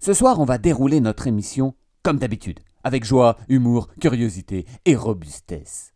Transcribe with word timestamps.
Ce 0.00 0.14
soir, 0.14 0.38
on 0.38 0.44
va 0.44 0.58
dérouler 0.58 1.00
notre 1.00 1.26
émission 1.26 1.74
comme 2.04 2.18
d'habitude, 2.18 2.60
avec 2.84 3.04
joie, 3.04 3.36
humour, 3.48 3.88
curiosité 4.00 4.64
et 4.84 4.94
robustesse. 4.94 5.92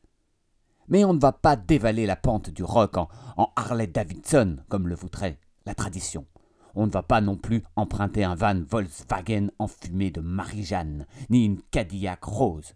Mais 0.89 1.05
on 1.05 1.15
ne 1.15 1.21
va 1.21 1.31
pas 1.31 1.55
dévaler 1.55 2.04
la 2.04 2.17
pente 2.17 2.50
du 2.50 2.65
rock 2.65 2.96
en, 2.96 3.08
Harley 3.54 3.86
Davidson, 3.86 4.58
comme 4.68 4.88
le 4.88 4.96
voudrait 4.96 5.38
la 5.67 5.76
tradition. 5.76 6.26
On 6.75 6.86
ne 6.86 6.91
va 6.91 7.04
pas 7.04 7.20
non 7.20 7.36
plus 7.36 7.62
emprunter 7.76 8.25
un 8.25 8.34
van 8.34 8.61
Volkswagen 8.68 9.51
enfumé 9.61 10.11
de 10.11 10.21
Marie-Jeanne, 10.21 11.07
ni 11.30 11.45
une 11.45 11.62
Cadillac 11.71 12.25
rose. 12.25 12.75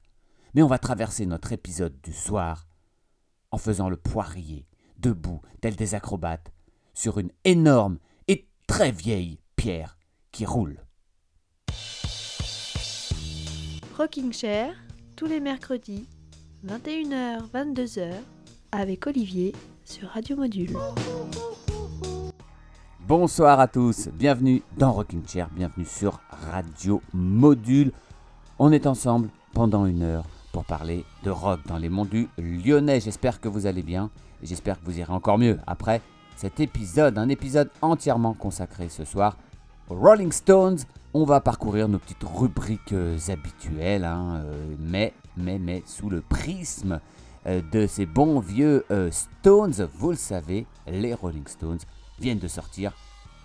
Mais 0.55 0.63
on 0.63 0.69
va 0.69 0.79
traverser 0.79 1.27
notre 1.27 1.53
épisode 1.53 2.01
du 2.03 2.13
soir 2.13 2.69
en 3.51 3.59
faisant 3.59 3.89
le 3.89 3.97
poirier, 3.97 4.69
debout, 4.99 5.43
tel 5.61 5.75
des 5.75 5.97
acrobates, 5.97 6.53
sur 6.95 7.19
une 7.19 7.33
énorme 7.45 7.99
et 8.29 8.49
très 8.69 8.93
vieille 8.93 9.41
pierre 9.57 9.99
qui 10.31 10.47
roule. 10.47 10.86
Rocking 13.97 14.31
Chair, 14.31 14.75
tous 15.17 15.25
les 15.25 15.41
mercredis, 15.41 16.07
21h, 16.67 17.49
22h, 17.51 18.11
avec 18.71 19.07
Olivier 19.07 19.55
sur 19.87 20.11
Radio 20.11 20.37
Module. 20.37 20.77
Bonsoir 23.09 23.59
à 23.59 23.69
tous, 23.69 24.09
bienvenue 24.09 24.63
dans 24.77 24.93
Rocking 24.93 25.27
Chair, 25.27 25.49
bienvenue 25.51 25.87
sur 25.87 26.21
Radio 26.53 27.01
Module. 27.15 27.91
On 28.59 28.71
est 28.71 28.87
ensemble 28.87 29.31
pendant 29.55 29.87
une 29.87 30.03
heure 30.03 30.27
pour 30.53 30.67
parler 30.67 31.07
de 31.23 31.31
rock 31.31 31.61
dans 31.67 31.79
les 31.79 31.89
monts 31.89 32.05
du 32.05 32.29
Lyonnais. 32.37 33.01
J'espère 33.01 33.41
que 33.41 33.49
vous 33.49 33.65
allez 33.65 33.83
bien 33.83 34.11
et 34.43 34.47
j'espère 34.47 34.79
que 34.79 34.85
vous 34.85 34.99
irez 34.99 35.13
encore 35.15 35.39
mieux 35.39 35.59
après 35.67 36.03
cet 36.37 36.61
épisode, 36.61 37.17
un 37.17 37.31
épisode 37.31 37.71
entièrement 37.81 38.35
consacré 38.35 38.91
ce 38.91 39.07
soir 39.07 39.39
Rolling 39.89 40.33
Stones 40.33 40.79
on 41.19 41.25
va 41.25 41.41
parcourir 41.41 41.89
nos 41.89 41.99
petites 41.99 42.25
rubriques 42.25 42.93
euh, 42.93 43.17
habituelles, 43.29 44.05
hein, 44.05 44.43
euh, 44.45 44.75
mais, 44.79 45.15
mais, 45.39 45.59
mais 45.59 45.83
sous 45.87 46.11
le 46.11 46.21
prisme 46.21 47.01
euh, 47.47 47.63
de 47.73 47.87
ces 47.87 48.05
bons 48.05 48.39
vieux 48.39 48.85
Stones. 49.11 49.89
Vous 49.95 50.11
le 50.11 50.17
savez, 50.17 50.67
les 50.87 51.15
Rolling 51.15 51.47
Stones 51.47 51.79
viennent 52.21 52.39
de 52.39 52.49
sortir 52.49 52.93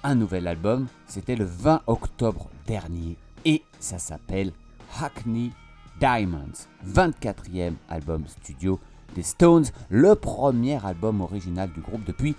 un 0.04 0.16
nouvel 0.16 0.48
album. 0.48 0.88
C'était 1.08 1.38
le 1.38 1.46
20 1.46 1.84
octobre 1.88 2.50
dernier 2.68 3.16
et 3.46 3.64
ça 3.80 4.00
s'appelle 4.00 4.52
Hackney 5.00 5.52
Diamonds, 6.02 6.68
24e 6.86 7.76
album 7.88 8.26
studio 8.28 8.82
des 9.16 9.24
Stones, 9.24 9.68
le 9.90 10.16
premier 10.16 10.86
album 10.86 11.22
original 11.22 11.72
du 11.72 11.80
groupe 11.80 12.04
depuis 12.04 12.36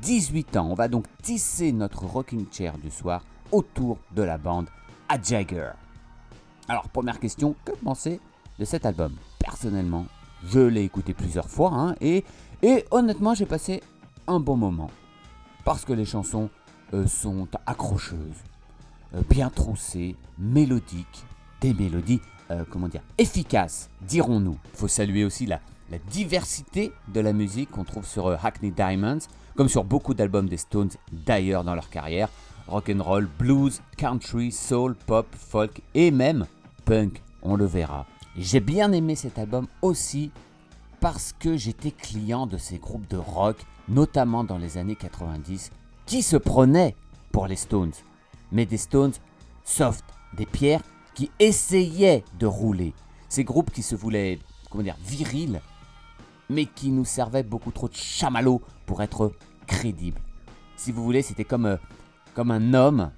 18 0.00 0.56
ans. 0.56 0.68
On 0.72 0.74
va 0.74 0.88
donc 0.88 1.04
tisser 1.22 1.70
notre 1.70 2.04
rocking 2.04 2.46
chair 2.50 2.78
du 2.78 2.90
soir 2.90 3.22
autour 3.52 3.98
de 4.14 4.22
la 4.22 4.38
bande 4.38 4.68
à 5.08 5.20
Jagger. 5.20 5.70
Alors, 6.68 6.88
première 6.88 7.20
question, 7.20 7.54
que 7.64 7.72
pensez 7.72 8.20
de 8.58 8.64
cet 8.64 8.86
album? 8.86 9.14
Personnellement, 9.38 10.06
je 10.44 10.60
l'ai 10.60 10.82
écouté 10.82 11.14
plusieurs 11.14 11.48
fois 11.48 11.70
hein, 11.72 11.94
et, 12.00 12.24
et 12.62 12.84
honnêtement, 12.90 13.34
j'ai 13.34 13.46
passé 13.46 13.82
un 14.26 14.40
bon 14.40 14.56
moment. 14.56 14.90
Parce 15.64 15.84
que 15.84 15.92
les 15.92 16.04
chansons 16.04 16.50
euh, 16.94 17.06
sont 17.06 17.46
accrocheuses, 17.66 18.42
euh, 19.14 19.22
bien 19.28 19.50
troussées, 19.50 20.16
mélodiques, 20.38 21.24
des 21.60 21.74
mélodies, 21.74 22.20
euh, 22.50 22.64
comment 22.68 22.88
dire, 22.88 23.02
efficaces, 23.18 23.90
dirons-nous. 24.00 24.58
Il 24.74 24.78
faut 24.78 24.88
saluer 24.88 25.24
aussi 25.24 25.46
la, 25.46 25.60
la 25.90 25.98
diversité 25.98 26.92
de 27.08 27.20
la 27.20 27.32
musique 27.32 27.70
qu'on 27.70 27.84
trouve 27.84 28.06
sur 28.06 28.28
Hackney 28.44 28.70
Diamonds, 28.70 29.18
comme 29.56 29.68
sur 29.68 29.84
beaucoup 29.84 30.14
d'albums 30.14 30.48
des 30.48 30.56
Stones 30.56 30.90
d'ailleurs 31.12 31.64
dans 31.64 31.74
leur 31.74 31.90
carrière 31.90 32.28
rock 32.66 32.90
and 32.90 33.02
roll, 33.02 33.26
blues, 33.38 33.80
country, 33.96 34.50
soul, 34.52 34.94
pop, 34.94 35.26
folk 35.34 35.80
et 35.94 36.10
même 36.10 36.46
punk, 36.84 37.22
on 37.42 37.56
le 37.56 37.66
verra. 37.66 38.06
J'ai 38.36 38.60
bien 38.60 38.92
aimé 38.92 39.14
cet 39.14 39.38
album 39.38 39.66
aussi 39.82 40.30
parce 41.00 41.34
que 41.38 41.56
j'étais 41.56 41.90
client 41.90 42.46
de 42.46 42.56
ces 42.56 42.78
groupes 42.78 43.08
de 43.08 43.16
rock, 43.16 43.56
notamment 43.88 44.44
dans 44.44 44.58
les 44.58 44.78
années 44.78 44.96
90, 44.96 45.70
qui 46.06 46.22
se 46.22 46.36
prenaient 46.36 46.94
pour 47.32 47.46
les 47.46 47.56
Stones. 47.56 47.92
Mais 48.52 48.66
des 48.66 48.76
Stones 48.76 49.12
soft, 49.64 50.04
des 50.34 50.46
pierres 50.46 50.82
qui 51.14 51.30
essayaient 51.38 52.24
de 52.38 52.46
rouler. 52.46 52.94
Ces 53.28 53.44
groupes 53.44 53.70
qui 53.70 53.82
se 53.82 53.94
voulaient, 53.94 54.38
comment 54.70 54.84
dire, 54.84 54.96
virils, 55.02 55.60
mais 56.48 56.66
qui 56.66 56.90
nous 56.90 57.04
servaient 57.04 57.42
beaucoup 57.42 57.70
trop 57.70 57.88
de 57.88 57.94
chamallows 57.94 58.62
pour 58.86 59.02
être 59.02 59.32
crédibles. 59.66 60.20
Si 60.76 60.92
vous 60.92 61.02
voulez, 61.02 61.22
c'était 61.22 61.44
comme 61.44 61.66
euh, 61.66 61.76
comme 62.34 62.50
un 62.50 62.74
homme 62.74 63.10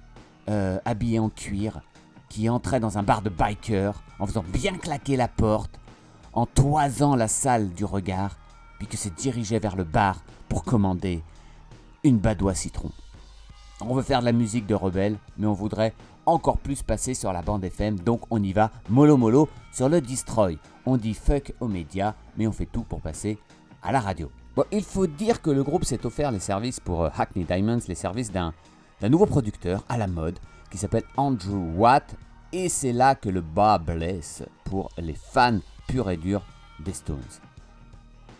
euh, 0.49 0.79
habillé 0.85 1.19
en 1.19 1.29
cuir 1.29 1.81
qui 2.29 2.49
entrait 2.49 2.79
dans 2.79 2.97
un 2.97 3.03
bar 3.03 3.21
de 3.21 3.29
biker 3.29 4.01
en 4.19 4.27
faisant 4.27 4.43
bien 4.47 4.77
claquer 4.77 5.15
la 5.15 5.27
porte, 5.27 5.79
en 6.33 6.45
toisant 6.45 7.15
la 7.15 7.27
salle 7.27 7.69
du 7.69 7.85
regard, 7.85 8.37
puis 8.77 8.87
que 8.87 8.97
se 8.97 9.09
dirigeait 9.09 9.59
vers 9.59 9.75
le 9.75 9.83
bar 9.83 10.23
pour 10.49 10.63
commander 10.63 11.23
une 12.03 12.17
badoie 12.17 12.55
citron. 12.55 12.91
On 13.81 13.93
veut 13.93 14.03
faire 14.03 14.19
de 14.19 14.25
la 14.25 14.31
musique 14.31 14.67
de 14.67 14.75
rebelle, 14.75 15.17
mais 15.37 15.47
on 15.47 15.53
voudrait 15.53 15.93
encore 16.25 16.57
plus 16.57 16.81
passer 16.81 17.13
sur 17.13 17.31
la 17.33 17.41
bande 17.41 17.63
FM, 17.63 17.99
donc 17.99 18.21
on 18.29 18.41
y 18.41 18.53
va 18.53 18.71
mollo 18.89 19.17
mollo 19.17 19.49
sur 19.71 19.89
le 19.89 20.01
Destroy. 20.01 20.57
On 20.85 20.97
dit 20.97 21.13
fuck 21.13 21.53
aux 21.59 21.67
médias, 21.67 22.15
mais 22.37 22.47
on 22.47 22.51
fait 22.51 22.65
tout 22.65 22.83
pour 22.83 23.01
passer 23.01 23.37
à 23.83 23.91
la 23.91 23.99
radio. 23.99 24.31
Bon, 24.55 24.63
il 24.71 24.83
faut 24.83 25.07
dire 25.07 25.41
que 25.41 25.49
le 25.49 25.63
groupe 25.63 25.83
s'est 25.83 26.05
offert 26.05 26.31
les 26.31 26.39
services 26.39 26.79
pour 26.79 27.03
euh, 27.03 27.09
Hackney 27.17 27.43
Diamonds, 27.43 27.81
les 27.87 27.95
services 27.95 28.31
d'un 28.31 28.53
d'un 29.05 29.09
nouveau 29.09 29.27
producteur 29.27 29.83
à 29.87 29.99
la 29.99 30.07
mode 30.07 30.39
qui 30.71 30.79
s'appelle 30.79 31.03
Andrew 31.15 31.75
Watt. 31.75 32.15
Et 32.51 32.69
c'est 32.69 32.91
là 32.91 33.13
que 33.13 33.29
le 33.29 33.41
bas 33.41 33.77
blesse 33.77 34.41
pour 34.63 34.89
les 34.97 35.13
fans 35.13 35.59
purs 35.87 36.09
et 36.09 36.17
durs 36.17 36.41
des 36.79 36.93
Stones. 36.93 37.19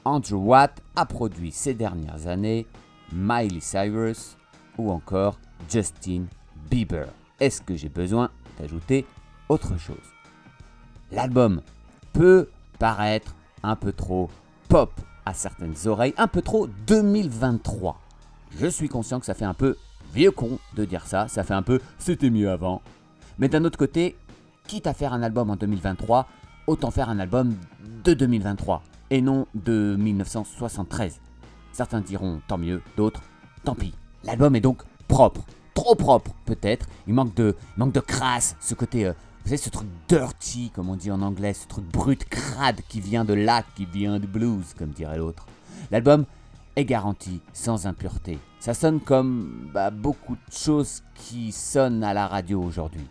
Andrew 0.06 0.38
Watt 0.38 0.81
a 0.96 1.06
produit 1.06 1.52
ces 1.52 1.76
dernières 1.76 2.26
années 2.26 2.66
Miley 3.14 3.59
Cyrus 3.59 4.38
ou 4.80 4.90
encore 4.90 5.38
Justin 5.70 6.24
Bieber. 6.68 7.09
Est-ce 7.40 7.62
que 7.62 7.76
j'ai 7.76 7.90
besoin 7.90 8.32
d'ajouter 8.58 9.06
autre 9.50 9.78
chose? 9.78 10.14
L'album 11.12 11.62
peut 12.12 12.50
paraître 12.80 13.36
un 13.62 13.76
peu 13.76 13.94
trop 13.94 14.32
pop 14.68 15.00
à 15.28 15.36
certaines 15.36 15.76
oreilles, 15.86 16.16
un 16.18 16.28
peu 16.28 16.42
trop 16.42 16.66
2023. 16.88 18.02
Je 18.58 18.66
suis 18.66 18.90
conscient 18.90 19.20
que 19.20 19.28
ça 19.28 19.36
fait 19.36 19.46
un 19.46 19.53
peu 19.53 19.78
vieux 20.16 20.31
con 20.31 20.59
de 20.76 20.86
dire 20.86 21.06
ça, 21.06 21.28
ça 21.28 21.44
fait 21.44 21.53
un 21.53 21.62
peu 21.62 21.81
c'était 22.00 22.30
mieux 22.30 22.50
avant. 22.50 22.81
Mais 23.38 23.50
d'un 23.50 23.66
autre 23.66 23.78
côté, 23.78 24.16
quitte 24.66 24.88
à 24.88 24.94
faire 24.94 25.12
un 25.12 25.22
album 25.22 25.50
en 25.50 25.58
2023, 25.58 26.28
autant 26.68 26.90
faire 26.90 27.09
un 27.09 27.20
album 27.20 27.53
de 28.06 28.14
2023 28.14 28.81
et 29.12 29.22
non 29.22 29.46
de 29.53 29.98
1973. 30.00 31.20
Certains 31.74 32.00
diront 32.00 32.40
tant 32.48 32.58
mieux, 32.58 32.81
d'autres 32.96 33.22
tant 33.66 33.76
pis. 33.76 33.94
L'album 34.24 34.56
est 34.56 34.62
donc 34.62 34.84
propre, 35.09 35.42
trop 35.74 35.96
propre 35.96 36.32
peut-être. 36.46 36.88
Il 37.08 37.14
manque 37.14 37.36
de, 37.36 37.56
manque 37.76 37.92
de 37.92 38.00
crasse, 38.00 38.56
ce 38.62 38.74
côté, 38.74 39.06
euh, 39.06 39.12
vous 39.44 39.50
savez, 39.50 39.58
ce 39.58 39.70
truc 39.70 39.88
dirty, 40.08 40.72
comme 40.74 40.90
on 40.90 40.96
dit 40.96 41.12
en 41.12 41.22
anglais, 41.22 41.53
ce 41.53 41.68
truc 41.68 41.86
brut, 41.92 42.24
crade 42.24 42.80
qui 42.88 43.02
vient 43.02 43.26
de 43.26 43.34
là, 43.34 43.64
qui 43.76 43.86
vient 43.86 44.18
du 44.18 44.28
blues, 44.28 44.74
comme 44.78 44.92
dirait 44.92 45.18
l'autre. 45.18 45.46
L'album 45.92 46.26
est 46.78 46.86
garanti 46.86 47.42
sans 47.52 47.86
impureté. 47.86 48.40
Ça 48.66 48.74
sonne 48.74 49.00
comme 49.00 49.70
bah, 49.72 49.92
beaucoup 49.92 50.34
de 50.34 50.52
choses 50.52 51.03
qui 51.14 51.52
sonnent 51.52 52.03
à 52.03 52.16
la 52.16 52.26
radio 52.26 52.64
aujourd'hui. 52.64 53.08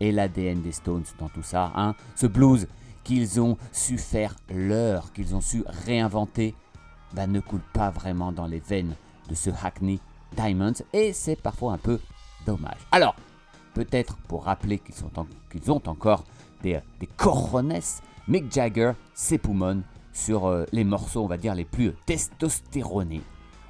Et 0.00 0.10
l'ADN 0.10 0.62
des 0.62 0.72
Stones 0.72 1.04
dans 1.18 1.28
tout 1.28 1.42
ça, 1.42 1.70
hein, 1.76 1.94
ce 2.16 2.26
blues 2.26 2.66
qu'ils 3.04 3.42
ont 3.42 3.58
su 3.72 3.98
faire 3.98 4.34
leur, 4.48 5.12
qu'ils 5.12 5.34
ont 5.34 5.42
su 5.42 5.62
réinventer, 5.84 6.54
bah, 7.12 7.26
ne 7.26 7.40
coule 7.40 7.60
pas 7.74 7.90
vraiment 7.90 8.32
dans 8.32 8.46
les 8.46 8.60
veines 8.60 8.94
de 9.28 9.34
ce 9.34 9.50
Hackney 9.50 10.00
Diamonds 10.34 10.72
et 10.94 11.12
c'est 11.12 11.36
parfois 11.36 11.74
un 11.74 11.78
peu 11.78 12.00
dommage. 12.46 12.80
Alors, 12.90 13.16
peut-être 13.74 14.16
pour 14.28 14.44
rappeler 14.44 14.78
qu'ils 14.78 15.70
ont 15.70 15.82
encore 15.88 16.24
des, 16.62 16.80
des 17.00 17.06
coronets, 17.18 18.00
Mick 18.28 18.50
Jagger 18.50 18.92
s'époumonne 19.12 19.82
sur 20.14 20.46
euh, 20.46 20.64
les 20.72 20.84
morceaux, 20.84 21.22
on 21.22 21.28
va 21.28 21.36
dire, 21.36 21.54
les 21.54 21.66
plus 21.66 21.92
testostéronés. 22.06 23.20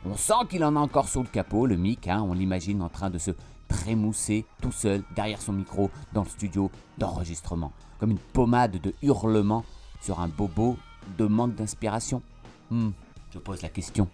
On 0.07 0.17
sent 0.17 0.47
qu'il 0.49 0.65
en 0.65 0.77
a 0.77 0.81
encore 0.81 1.09
sous 1.09 1.23
le 1.23 1.29
capot, 1.29 1.67
le 1.67 1.77
mic, 1.77 2.09
hein, 2.09 2.25
on 2.27 2.33
l'imagine 2.33 2.81
en 2.81 2.89
train 2.89 3.11
de 3.11 3.19
se 3.19 3.33
trémousser 3.69 4.47
tout 4.63 4.73
seul 4.73 5.03
derrière 5.15 5.41
son 5.41 5.53
micro 5.53 5.91
dans 6.13 6.23
le 6.23 6.29
studio 6.29 6.71
d'enregistrement, 6.99 7.73
comme 7.99 8.11
une 8.11 8.19
pommade 8.19 8.81
de 8.81 8.95
hurlement 9.03 9.65
sur 10.01 10.21
un 10.21 10.29
bobo 10.29 10.77
de 11.19 11.27
manque 11.27 11.55
d'inspiration. 11.55 12.23
Hmm, 12.71 12.91
je 13.33 13.39
pose 13.39 13.63
la 13.63 13.69
question. 13.69 14.09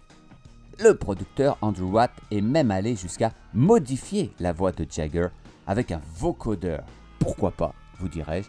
Le 0.78 0.94
producteur 0.94 1.56
Andrew 1.62 1.90
Watt 1.90 2.10
est 2.30 2.40
même 2.40 2.70
allé 2.70 2.96
jusqu'à 2.96 3.32
modifier 3.54 4.32
la 4.40 4.52
voix 4.52 4.72
de 4.72 4.86
Jagger 4.90 5.28
avec 5.66 5.92
un 5.92 6.00
vocodeur. 6.16 6.84
Pourquoi 7.18 7.52
pas, 7.52 7.72
vous 7.98 8.08
dirais-je, 8.08 8.48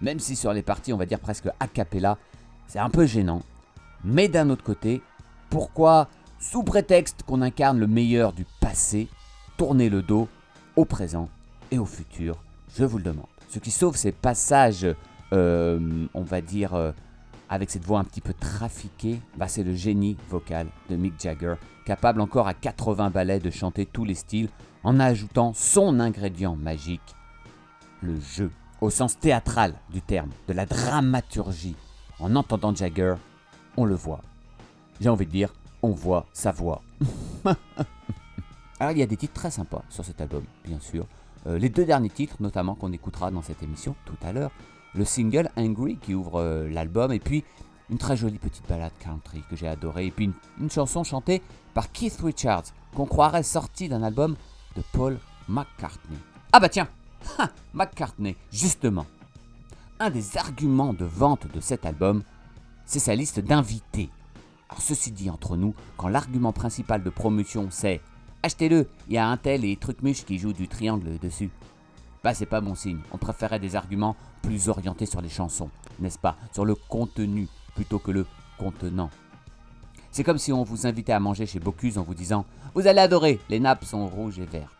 même 0.00 0.18
si 0.18 0.36
sur 0.36 0.52
les 0.52 0.62
parties, 0.62 0.92
on 0.92 0.96
va 0.96 1.06
dire 1.06 1.20
presque 1.20 1.48
a 1.60 1.68
cappella, 1.68 2.18
c'est 2.66 2.78
un 2.78 2.90
peu 2.90 3.06
gênant. 3.06 3.42
Mais 4.04 4.28
d'un 4.28 4.50
autre 4.50 4.64
côté, 4.64 5.02
pourquoi, 5.50 6.08
sous 6.38 6.62
prétexte 6.62 7.22
qu'on 7.24 7.42
incarne 7.42 7.78
le 7.78 7.86
meilleur 7.86 8.32
du 8.32 8.46
passé, 8.60 9.08
tourner 9.56 9.88
le 9.88 10.02
dos 10.02 10.28
au 10.76 10.84
présent 10.84 11.28
et 11.70 11.78
au 11.78 11.84
futur 11.84 12.36
Je 12.76 12.84
vous 12.84 12.98
le 12.98 13.04
demande. 13.04 13.26
Ce 13.48 13.58
qui 13.58 13.70
sauve 13.70 13.96
ces 13.96 14.12
passages, 14.12 14.86
euh, 15.32 16.06
on 16.14 16.22
va 16.22 16.40
dire, 16.40 16.74
euh, 16.74 16.92
avec 17.48 17.70
cette 17.70 17.84
voix 17.84 17.98
un 17.98 18.04
petit 18.04 18.20
peu 18.20 18.34
trafiquée, 18.34 19.20
bah, 19.36 19.48
c'est 19.48 19.64
le 19.64 19.74
génie 19.74 20.16
vocal 20.28 20.68
de 20.90 20.96
Mick 20.96 21.14
Jagger, 21.18 21.54
capable 21.84 22.20
encore 22.20 22.46
à 22.46 22.54
80 22.54 23.10
ballets 23.10 23.40
de 23.40 23.50
chanter 23.50 23.86
tous 23.86 24.04
les 24.04 24.14
styles 24.14 24.50
en 24.84 25.00
ajoutant 25.00 25.52
son 25.54 25.98
ingrédient 25.98 26.56
magique, 26.56 27.14
le 28.02 28.20
jeu, 28.20 28.50
au 28.80 28.90
sens 28.90 29.18
théâtral 29.18 29.74
du 29.90 30.02
terme, 30.02 30.30
de 30.46 30.52
la 30.52 30.66
dramaturgie. 30.66 31.76
En 32.20 32.36
entendant 32.36 32.74
Jagger, 32.74 33.14
on 33.76 33.84
le 33.84 33.94
voit. 33.94 34.20
J'ai 35.00 35.08
envie 35.08 35.26
de 35.26 35.30
dire, 35.30 35.52
on 35.82 35.90
voit 35.90 36.26
sa 36.32 36.52
voix. 36.52 36.82
Alors 38.80 38.92
il 38.92 38.98
y 38.98 39.02
a 39.02 39.06
des 39.06 39.16
titres 39.16 39.34
très 39.34 39.50
sympas 39.50 39.82
sur 39.88 40.04
cet 40.04 40.20
album, 40.20 40.44
bien 40.64 40.80
sûr. 40.80 41.06
Euh, 41.46 41.58
les 41.58 41.68
deux 41.68 41.84
derniers 41.84 42.10
titres, 42.10 42.36
notamment, 42.40 42.74
qu'on 42.74 42.92
écoutera 42.92 43.30
dans 43.30 43.42
cette 43.42 43.62
émission 43.62 43.94
tout 44.04 44.16
à 44.22 44.32
l'heure. 44.32 44.50
Le 44.94 45.04
single 45.04 45.50
Angry 45.56 45.96
qui 45.96 46.14
ouvre 46.14 46.40
euh, 46.40 46.68
l'album, 46.68 47.12
et 47.12 47.20
puis 47.20 47.44
une 47.90 47.98
très 47.98 48.16
jolie 48.16 48.38
petite 48.38 48.68
ballade 48.68 48.92
country 49.00 49.42
que 49.48 49.56
j'ai 49.56 49.68
adorée, 49.68 50.06
et 50.06 50.10
puis 50.10 50.30
une, 50.60 50.70
chanson 50.70 51.04
chantée 51.04 51.42
par 51.74 51.90
Keith 51.92 52.20
Richards, 52.22 52.64
qu'on 52.94 53.06
croirait 53.06 53.42
sortie 53.42 53.88
d'un 53.88 54.02
album 54.02 54.36
de 54.76 54.82
Paul 54.92 55.18
McCartney. 55.48 56.18
Ah 56.52 56.60
bah 56.60 56.68
tiens, 56.68 56.88
McCartney, 57.74 58.36
justement. 58.52 59.06
Un 60.00 60.10
des 60.10 60.36
arguments 60.36 60.92
de 60.92 61.04
vente 61.04 61.52
de 61.52 61.60
cet 61.60 61.84
album, 61.84 62.22
c'est 62.84 63.00
sa 63.00 63.14
liste 63.14 63.40
d'invités. 63.40 64.10
Alors 64.68 64.82
ceci 64.82 65.12
dit 65.12 65.30
entre 65.30 65.56
nous, 65.56 65.74
quand 65.96 66.08
l'argument 66.08 66.52
principal 66.52 67.02
de 67.02 67.10
promotion 67.10 67.68
c'est 67.70 68.00
achetez-le, 68.42 68.88
il 69.08 69.14
y 69.14 69.18
a 69.18 69.26
un 69.26 69.36
tel 69.36 69.64
et 69.64 69.76
Trucmuche 69.76 70.24
qui 70.24 70.38
joue 70.38 70.52
du 70.52 70.68
triangle 70.68 71.18
dessus. 71.18 71.50
Bah 72.22 72.34
c'est 72.34 72.46
pas 72.46 72.60
bon 72.60 72.74
signe, 72.74 73.00
on 73.12 73.18
préférait 73.18 73.60
des 73.60 73.76
arguments 73.76 74.16
plus 74.42 74.68
orientés 74.68 75.06
sur 75.06 75.20
les 75.20 75.28
chansons, 75.28 75.70
n'est-ce 76.00 76.18
pas? 76.18 76.36
Sur 76.52 76.64
le 76.64 76.74
contenu 76.74 77.48
plutôt 77.74 77.98
que 77.98 78.10
le 78.10 78.26
contenant. 78.58 79.10
C'est 80.10 80.24
comme 80.24 80.38
si 80.38 80.52
on 80.52 80.64
vous 80.64 80.86
invitait 80.86 81.12
à 81.12 81.20
manger 81.20 81.46
chez 81.46 81.60
Bocuse 81.60 81.98
en 81.98 82.02
vous 82.02 82.14
disant 82.14 82.44
Vous 82.74 82.86
allez 82.86 83.00
adorer, 83.00 83.40
les 83.48 83.60
nappes 83.60 83.84
sont 83.84 84.06
rouges 84.06 84.38
et 84.38 84.46
vertes. 84.46 84.72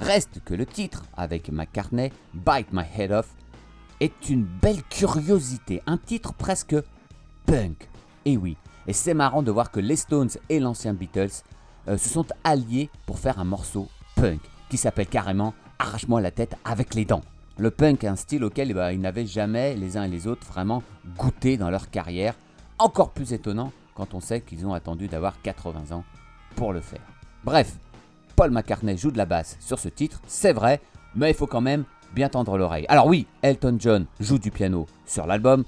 Reste 0.00 0.40
que 0.44 0.54
le 0.54 0.66
titre, 0.66 1.04
avec 1.16 1.50
McCartney, 1.50 2.12
Bite 2.34 2.72
My 2.72 2.84
Head 2.96 3.12
Off, 3.12 3.28
est 4.00 4.28
une 4.28 4.44
belle 4.44 4.82
curiosité, 4.84 5.82
un 5.86 5.96
titre 5.96 6.34
presque 6.34 6.76
punk. 7.46 7.88
Et 8.24 8.36
oui, 8.36 8.56
et 8.86 8.92
c'est 8.92 9.14
marrant 9.14 9.42
de 9.42 9.50
voir 9.50 9.70
que 9.70 9.80
les 9.80 9.96
Stones 9.96 10.30
et 10.48 10.60
l'ancien 10.60 10.94
Beatles 10.94 11.42
euh, 11.88 11.96
se 11.96 12.08
sont 12.08 12.26
alliés 12.44 12.90
pour 13.06 13.18
faire 13.18 13.38
un 13.38 13.44
morceau 13.44 13.88
punk 14.16 14.40
qui 14.68 14.76
s'appelle 14.76 15.06
carrément 15.06 15.54
Arrache-moi 15.78 16.20
la 16.20 16.30
tête 16.30 16.56
avec 16.64 16.94
les 16.94 17.04
dents. 17.04 17.22
Le 17.58 17.70
punk 17.70 18.04
est 18.04 18.08
un 18.08 18.16
style 18.16 18.44
auquel 18.44 18.72
ben, 18.72 18.92
ils 18.92 19.00
n'avaient 19.00 19.26
jamais 19.26 19.74
les 19.74 19.96
uns 19.96 20.04
et 20.04 20.08
les 20.08 20.26
autres 20.26 20.46
vraiment 20.46 20.82
goûté 21.16 21.56
dans 21.56 21.70
leur 21.70 21.90
carrière. 21.90 22.34
Encore 22.78 23.10
plus 23.10 23.32
étonnant 23.32 23.72
quand 23.94 24.14
on 24.14 24.20
sait 24.20 24.40
qu'ils 24.40 24.66
ont 24.66 24.74
attendu 24.74 25.08
d'avoir 25.08 25.40
80 25.42 25.94
ans 25.94 26.04
pour 26.54 26.72
le 26.72 26.80
faire. 26.80 27.00
Bref, 27.44 27.78
Paul 28.36 28.50
McCartney 28.50 28.96
joue 28.96 29.10
de 29.10 29.18
la 29.18 29.26
basse 29.26 29.56
sur 29.60 29.78
ce 29.78 29.88
titre, 29.88 30.20
c'est 30.26 30.52
vrai, 30.52 30.80
mais 31.14 31.30
il 31.30 31.34
faut 31.34 31.46
quand 31.46 31.62
même 31.62 31.84
bien 32.14 32.28
tendre 32.28 32.58
l'oreille. 32.58 32.86
Alors 32.88 33.06
oui, 33.06 33.26
Elton 33.42 33.76
John 33.78 34.06
joue 34.20 34.38
du 34.38 34.50
piano 34.50 34.86
sur 35.06 35.26
l'album, 35.26 35.64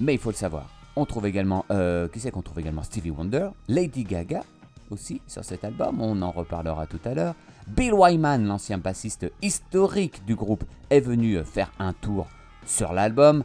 mais 0.00 0.14
il 0.14 0.20
faut 0.20 0.30
le 0.30 0.36
savoir. 0.36 0.77
On 0.98 1.04
trouve 1.04 1.26
également, 1.26 1.64
euh, 1.70 2.08
trouve 2.44 2.58
également? 2.58 2.82
Stevie 2.82 3.12
Wonder, 3.12 3.50
Lady 3.68 4.02
Gaga 4.02 4.42
aussi 4.90 5.20
sur 5.28 5.44
cet 5.44 5.62
album, 5.62 6.00
on 6.00 6.20
en 6.22 6.32
reparlera 6.32 6.88
tout 6.88 6.98
à 7.04 7.14
l'heure. 7.14 7.36
Bill 7.68 7.92
Wyman, 7.92 8.44
l'ancien 8.44 8.78
bassiste 8.78 9.30
historique 9.40 10.24
du 10.24 10.34
groupe, 10.34 10.64
est 10.90 10.98
venu 10.98 11.38
faire 11.44 11.70
un 11.78 11.92
tour 11.92 12.26
sur 12.66 12.92
l'album. 12.92 13.44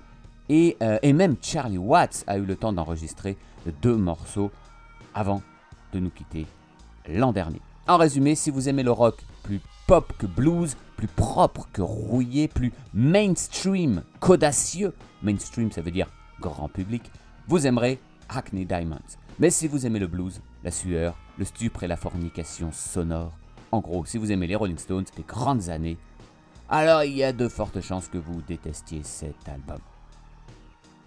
Et, 0.50 0.78
euh, 0.82 0.98
et 1.04 1.14
même 1.14 1.36
Charlie 1.44 1.78
Watts 1.78 2.24
a 2.26 2.40
eu 2.40 2.44
le 2.44 2.56
temps 2.56 2.74
d'enregistrer 2.74 3.38
deux 3.84 3.98
morceaux 3.98 4.50
avant 5.14 5.44
de 5.94 6.00
nous 6.00 6.10
quitter 6.10 6.48
l'an 7.08 7.34
dernier. 7.34 7.62
En 7.88 7.98
résumé, 7.98 8.34
si 8.34 8.50
vous 8.50 8.68
aimez 8.68 8.82
le 8.82 8.92
rock 8.92 9.22
plus 9.44 9.62
pop 9.86 10.12
que 10.18 10.26
blues, 10.26 10.76
plus 10.98 11.08
propre 11.08 11.68
que 11.72 11.84
rouillé, 11.84 12.48
plus 12.48 12.74
mainstream 12.96 14.02
qu'audacieux, 14.20 14.96
mainstream 15.22 15.72
ça 15.72 15.82
veut 15.82 15.92
dire 15.92 16.08
grand 16.42 16.68
public, 16.68 17.12
vous 17.48 17.68
aimerez 17.68 18.00
Hackney 18.30 18.66
Diamonds. 18.66 19.18
Mais 19.40 19.50
si 19.50 19.68
vous 19.68 19.86
aimez 19.86 20.00
le 20.00 20.08
blues, 20.08 20.42
la 20.64 20.72
sueur, 20.72 21.16
le 21.38 21.46
stupre 21.46 21.84
et 21.84 21.88
la 21.88 21.98
fornication 21.98 22.72
sonore, 22.72 23.34
en 23.72 23.80
gros, 23.80 24.06
si 24.06 24.18
vous 24.18 24.32
aimez 24.32 24.48
les 24.48 24.56
Rolling 24.56 24.78
Stones, 24.78 25.06
des 25.16 25.24
grandes 25.24 25.70
années, 25.70 25.98
alors 26.70 27.04
il 27.04 27.16
y 27.16 27.24
a 27.24 27.34
de 27.34 27.48
fortes 27.48 27.82
chances 27.82 28.08
que 28.08 28.18
vous 28.18 28.42
détestiez 28.48 29.02
cet 29.04 29.48
album. 29.48 29.80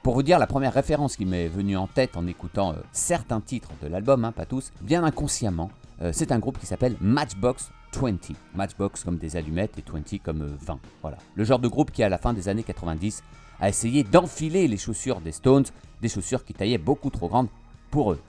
Pour 0.03 0.15
vous 0.15 0.23
dire, 0.23 0.39
la 0.39 0.47
première 0.47 0.75
référence 0.75 1.17
qui 1.17 1.25
m'est 1.25 1.49
venue 1.49 1.77
en 1.77 1.87
tête 1.87 2.17
en 2.17 2.27
écoutant 2.27 2.73
euh, 2.73 2.77
certains 2.93 3.41
titres 3.41 3.71
de 3.83 3.89
l'album, 3.89 4.25
hein, 4.25 4.33
pas 4.33 4.47
tous, 4.47 4.73
bien 4.83 5.03
inconsciemment, 5.03 5.71
euh, 6.03 6.11
c'est 6.13 6.31
un 6.31 6.39
groupe 6.39 6.59
qui 6.59 6.67
s'appelle 6.67 6.97
Matchbox 7.01 7.71
20. 7.97 8.33
Matchbox 8.55 9.05
comme 9.05 9.19
des 9.19 9.37
allumettes 9.37 9.79
et 9.79 9.85
20 9.91 10.23
comme 10.23 10.57
20. 10.61 10.75
Euh, 10.75 10.77
voilà. 11.03 11.19
Le 11.35 11.45
genre 11.45 11.59
de 11.59 11.69
groupe 11.69 11.91
qui, 11.91 12.03
à 12.03 12.09
la 12.09 12.19
fin 12.19 12.33
des 12.33 12.49
années 12.49 12.63
90, 12.63 13.23
a 13.61 13.69
essayé 13.69 14.05
d'enfiler 14.05 14.69
les 14.69 14.77
chaussures 14.77 15.21
des 15.21 15.33
Stones, 15.33 15.65
des 16.03 16.09
chaussures 16.09 16.45
qui 16.45 16.55
taillaient 16.55 16.79
beaucoup 16.79 17.11
trop 17.11 17.29
grandes 17.29 17.49
pour 17.91 18.13
eux. 18.13 18.21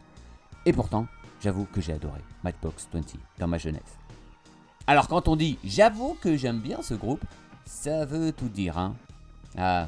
Et 0.66 0.74
pourtant, 0.74 1.08
j'avoue 1.42 1.66
que 1.66 1.82
j'ai 1.82 1.94
adoré 1.94 2.22
Matchbox 2.44 2.88
20 2.92 3.02
dans 3.40 3.48
ma 3.48 3.58
jeunesse. 3.58 3.98
Alors 4.86 5.10
quand 5.10 5.28
on 5.28 5.36
dit 5.36 5.58
j'avoue 5.66 6.16
que 6.22 6.38
j'aime 6.38 6.60
bien 6.60 6.82
ce 6.82 6.94
groupe, 6.94 7.24
ça 7.66 8.06
veut 8.06 8.32
tout 8.32 8.48
dire, 8.48 8.78
hein 8.78 8.96
Ah, 9.58 9.88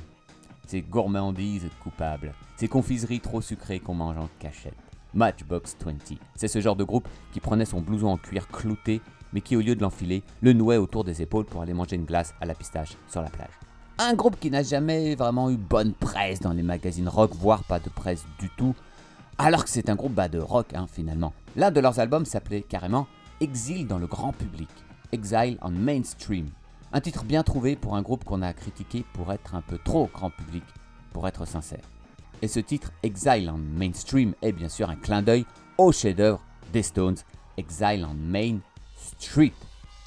c'est 0.68 0.82
gourmandise 0.82 1.70
coupable, 1.82 2.34
c'est 2.58 2.68
confiserie 2.68 3.22
trop 3.22 3.42
sucrée 3.42 3.80
qu'on 3.80 3.94
mange 3.94 4.18
en 4.18 4.30
cachette. 4.40 4.76
Matchbox 5.14 5.76
20, 5.84 6.18
c'est 6.36 6.48
ce 6.48 6.62
genre 6.62 6.76
de 6.76 6.84
groupe 6.84 7.08
qui 7.32 7.40
prenait 7.40 7.66
son 7.66 7.82
blouson 7.82 8.10
en 8.10 8.18
cuir 8.18 8.48
clouté, 8.48 9.02
mais 9.34 9.42
qui 9.42 9.56
au 9.56 9.62
lieu 9.62 9.76
de 9.76 9.82
l'enfiler, 9.82 10.24
le 10.42 10.54
nouait 10.54 10.78
autour 10.78 11.04
des 11.04 11.22
épaules 11.22 11.46
pour 11.46 11.62
aller 11.62 11.74
manger 11.74 11.96
une 11.96 12.06
glace 12.06 12.34
à 12.42 12.46
la 12.46 12.56
pistache 12.56 12.98
sur 13.08 13.22
la 13.22 13.30
plage. 13.30 13.52
Un 13.98 14.14
groupe 14.14 14.40
qui 14.40 14.50
n'a 14.50 14.64
jamais 14.64 15.16
vraiment 15.16 15.50
eu 15.50 15.58
bonne 15.58 15.94
presse 15.94 16.40
dans 16.40 16.54
les 16.54 16.64
magazines 16.64 17.10
rock, 17.10 17.32
voire 17.36 17.64
pas 17.64 17.80
de 17.80 17.90
presse 17.90 18.26
du 18.40 18.50
tout, 18.58 18.74
alors 19.38 19.64
que 19.64 19.70
c'est 19.70 19.90
un 19.90 19.96
groupe 19.96 20.14
bas 20.14 20.30
de 20.30 20.40
rock 20.40 20.74
hein, 20.74 20.88
finalement. 20.92 21.34
L'un 21.56 21.72
de 21.72 21.80
leurs 21.80 22.00
albums 22.00 22.26
s'appelait 22.26 22.62
carrément 22.62 23.08
Exil 23.42 23.88
dans 23.88 23.98
le 23.98 24.08
grand 24.08 24.34
public, 24.34 24.70
Exile 25.12 25.58
on 25.62 25.72
Mainstream. 25.72 26.48
Un 26.92 27.02
titre 27.02 27.24
bien 27.24 27.44
trouvé 27.44 27.76
pour 27.76 27.96
un 27.96 28.02
groupe 28.02 28.24
qu'on 28.24 28.42
a 28.42 28.54
critiqué 28.54 29.06
pour 29.14 29.32
être 29.32 29.56
un 29.56 29.62
peu 29.62 29.78
trop 29.78 30.10
grand 30.14 30.30
public, 30.30 30.64
pour 31.14 31.28
être 31.28 31.46
sincère. 31.46 31.84
Et 32.42 32.48
ce 32.48 32.60
titre, 32.60 32.92
Exile 33.04 33.52
on 33.54 33.58
Mainstream, 33.58 34.34
est 34.42 34.52
bien 34.52 34.70
sûr 34.70 34.90
un 34.90 34.96
clin 34.96 35.22
d'œil 35.22 35.46
au 35.78 35.92
chef-d'œuvre 35.92 36.42
des 36.74 36.84
Stones, 36.84 37.18
Exile 37.58 38.08
on 38.10 38.14
Main 38.14 38.60
Street. 39.00 39.54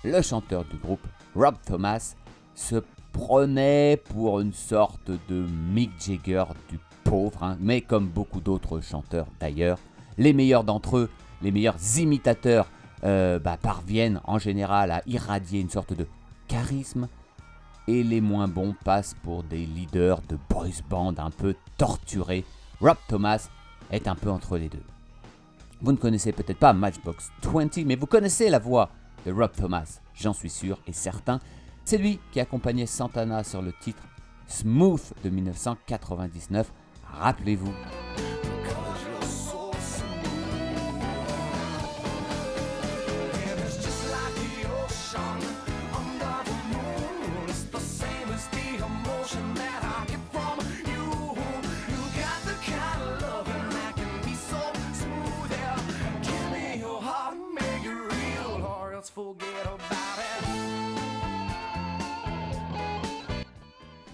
Le 0.04 0.20
chanteur 0.22 0.64
du 0.64 0.76
groupe, 0.76 1.06
Rob 1.34 1.54
Thomas, 1.64 2.14
se 2.54 2.82
prenait 3.12 4.00
pour 4.10 4.40
une 4.40 4.52
sorte 4.52 5.10
de 5.28 5.46
Mick 5.72 5.90
Jagger 6.00 6.44
du 6.68 6.78
pauvre, 7.04 7.42
hein, 7.42 7.56
mais 7.60 7.80
comme 7.80 8.08
beaucoup 8.08 8.40
d'autres 8.40 8.80
chanteurs 8.80 9.26
d'ailleurs, 9.40 9.78
les 10.18 10.32
meilleurs 10.32 10.64
d'entre 10.64 10.98
eux, 10.98 11.10
les 11.40 11.50
meilleurs 11.50 11.98
imitateurs, 11.98 12.68
euh, 13.04 13.38
bah, 13.38 13.56
parviennent 13.60 14.20
en 14.24 14.38
général 14.38 14.90
à 14.90 15.02
irradier 15.06 15.60
une 15.60 15.70
sorte 15.70 15.92
de 15.92 16.06
charisme, 16.48 17.08
et 17.88 18.02
les 18.02 18.20
moins 18.20 18.48
bons 18.48 18.74
passent 18.84 19.16
pour 19.22 19.42
des 19.42 19.66
leaders 19.66 20.20
de 20.28 20.38
boys 20.48 20.68
band 20.88 21.14
un 21.18 21.30
peu 21.30 21.56
torturés. 21.78 22.44
Rob 22.80 22.96
Thomas 23.08 23.48
est 23.90 24.06
un 24.06 24.14
peu 24.14 24.30
entre 24.30 24.56
les 24.56 24.68
deux. 24.68 24.82
Vous 25.82 25.90
ne 25.90 25.96
connaissez 25.96 26.30
peut-être 26.30 26.58
pas 26.58 26.72
Matchbox 26.72 27.30
20, 27.42 27.78
mais 27.84 27.96
vous 27.96 28.06
connaissez 28.06 28.48
la 28.48 28.60
voix 28.60 28.90
de 29.26 29.32
Rob 29.32 29.50
Thomas, 29.50 30.00
j'en 30.14 30.32
suis 30.32 30.48
sûr 30.48 30.80
et 30.86 30.92
certain. 30.92 31.40
C'est 31.84 31.98
lui 31.98 32.20
qui 32.30 32.38
accompagnait 32.38 32.86
Santana 32.86 33.42
sur 33.42 33.62
le 33.62 33.72
titre 33.72 34.04
Smooth 34.46 35.12
de 35.24 35.30
1999. 35.30 36.72
Rappelez-vous. 37.04 37.72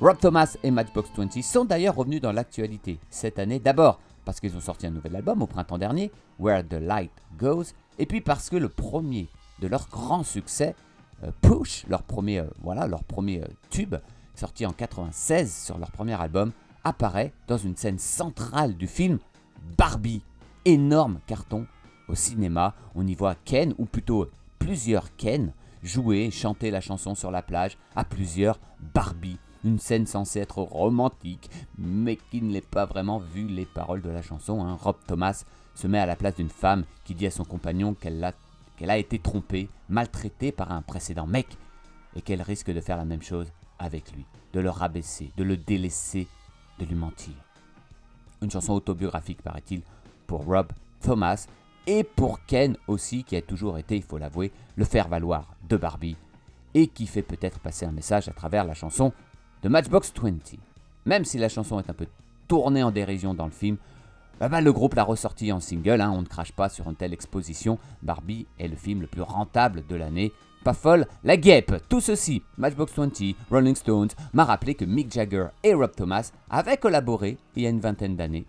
Rob 0.00 0.18
Thomas 0.20 0.56
et 0.62 0.70
Matchbox 0.70 1.10
20 1.16 1.42
sont 1.42 1.64
d'ailleurs 1.64 1.96
revenus 1.96 2.20
dans 2.20 2.32
l'actualité 2.32 2.98
cette 3.10 3.38
année, 3.38 3.58
d'abord 3.58 4.00
parce 4.24 4.40
qu'ils 4.40 4.56
ont 4.56 4.60
sorti 4.60 4.86
un 4.86 4.90
nouvel 4.90 5.16
album 5.16 5.40
au 5.40 5.46
printemps 5.46 5.78
dernier, 5.78 6.10
Where 6.38 6.62
the 6.62 6.74
Light 6.74 7.10
Goes, 7.38 7.72
et 7.98 8.04
puis 8.04 8.20
parce 8.20 8.50
que 8.50 8.56
le 8.56 8.68
premier 8.68 9.28
de 9.60 9.68
leur 9.68 9.88
grand 9.88 10.22
succès, 10.22 10.74
euh, 11.24 11.30
Push, 11.40 11.86
leur 11.88 12.02
premier, 12.02 12.40
euh, 12.40 12.46
voilà, 12.60 12.86
leur 12.86 13.04
premier 13.04 13.42
euh, 13.42 13.46
tube, 13.70 13.94
sorti 14.34 14.66
en 14.66 14.72
96 14.72 15.64
sur 15.64 15.78
leur 15.78 15.90
premier 15.90 16.20
album, 16.20 16.52
apparaît 16.84 17.32
dans 17.46 17.56
une 17.56 17.74
scène 17.74 17.98
centrale 17.98 18.76
du 18.76 18.86
film 18.86 19.18
Barbie. 19.78 20.22
Énorme 20.66 21.20
carton 21.26 21.66
au 22.08 22.14
cinéma. 22.14 22.74
On 22.94 23.06
y 23.06 23.14
voit 23.14 23.34
Ken, 23.46 23.74
ou 23.78 23.86
plutôt 23.86 24.28
plusieurs 24.58 25.14
Ken, 25.16 25.52
jouer 25.82 26.24
et 26.24 26.30
chanter 26.30 26.70
la 26.70 26.80
chanson 26.80 27.14
sur 27.14 27.30
la 27.30 27.42
plage 27.42 27.78
à 27.96 28.04
plusieurs 28.04 28.58
Barbie. 28.94 29.38
Une 29.64 29.78
scène 29.78 30.06
censée 30.06 30.38
être 30.38 30.58
romantique, 30.58 31.50
mais 31.76 32.16
qui 32.16 32.42
ne 32.42 32.52
l'est 32.52 32.66
pas 32.66 32.86
vraiment 32.86 33.18
vu 33.18 33.46
les 33.48 33.66
paroles 33.66 34.02
de 34.02 34.10
la 34.10 34.22
chanson. 34.22 34.64
Hein. 34.64 34.76
Rob 34.80 34.96
Thomas 35.06 35.44
se 35.74 35.86
met 35.86 35.98
à 35.98 36.06
la 36.06 36.16
place 36.16 36.36
d'une 36.36 36.48
femme 36.48 36.84
qui 37.04 37.14
dit 37.14 37.26
à 37.26 37.30
son 37.30 37.44
compagnon 37.44 37.94
qu'elle 37.94 38.32
qu'elle 38.76 38.90
a 38.90 38.98
été 38.98 39.18
trompée, 39.18 39.68
maltraitée 39.88 40.52
par 40.52 40.70
un 40.70 40.82
précédent 40.82 41.26
mec, 41.26 41.48
et 42.14 42.22
qu'elle 42.22 42.42
risque 42.42 42.70
de 42.70 42.80
faire 42.80 42.96
la 42.96 43.04
même 43.04 43.22
chose 43.22 43.50
avec 43.80 44.12
lui, 44.12 44.24
de 44.52 44.60
le 44.60 44.70
rabaisser, 44.70 45.32
de 45.36 45.42
le 45.42 45.56
délaisser, 45.56 46.28
de 46.78 46.84
lui 46.84 46.94
mentir. 46.94 47.34
Une 48.40 48.50
chanson 48.50 48.72
autobiographique, 48.72 49.42
paraît-il, 49.42 49.82
pour 50.28 50.44
Rob 50.44 50.68
Thomas, 51.00 51.46
et 51.88 52.04
pour 52.04 52.44
Ken 52.44 52.76
aussi, 52.86 53.24
qui 53.24 53.34
a 53.34 53.40
toujours 53.40 53.78
été, 53.78 53.96
il 53.96 54.02
faut 54.02 54.18
l'avouer, 54.18 54.52
le 54.76 54.84
faire-valoir 54.84 55.54
de 55.70 55.78
Barbie, 55.78 56.18
et 56.74 56.86
qui 56.86 57.06
fait 57.06 57.22
peut-être 57.22 57.60
passer 57.60 57.86
un 57.86 57.92
message 57.92 58.28
à 58.28 58.32
travers 58.32 58.64
la 58.64 58.74
chanson 58.74 59.10
de 59.62 59.70
Matchbox 59.70 60.12
20. 60.22 60.58
Même 61.06 61.24
si 61.24 61.38
la 61.38 61.48
chanson 61.48 61.80
est 61.80 61.88
un 61.88 61.94
peu 61.94 62.06
tournée 62.46 62.82
en 62.82 62.90
dérision 62.90 63.32
dans 63.32 63.46
le 63.46 63.52
film, 63.52 63.78
bah, 64.38 64.50
bah, 64.50 64.60
le 64.60 64.70
groupe 64.70 64.94
l'a 64.94 65.02
ressorti 65.02 65.50
en 65.50 65.60
single, 65.60 66.02
hein, 66.02 66.12
on 66.14 66.20
ne 66.20 66.26
crache 66.26 66.52
pas 66.52 66.68
sur 66.68 66.90
une 66.90 66.94
telle 66.94 67.14
exposition. 67.14 67.78
Barbie 68.02 68.46
est 68.58 68.68
le 68.68 68.76
film 68.76 69.00
le 69.00 69.06
plus 69.06 69.22
rentable 69.22 69.82
de 69.88 69.96
l'année. 69.96 70.30
Pas 70.64 70.74
folle, 70.74 71.06
la 71.24 71.38
guêpe. 71.38 71.74
Tout 71.88 72.02
ceci, 72.02 72.42
Matchbox 72.58 72.92
20, 72.94 73.34
Rolling 73.50 73.74
Stones, 73.74 74.10
m'a 74.34 74.44
rappelé 74.44 74.74
que 74.74 74.84
Mick 74.84 75.10
Jagger 75.10 75.46
et 75.64 75.72
Rob 75.72 75.92
Thomas 75.96 76.32
avaient 76.50 76.76
collaboré 76.76 77.38
il 77.56 77.62
y 77.62 77.66
a 77.66 77.70
une 77.70 77.80
vingtaine 77.80 78.14
d'années 78.14 78.44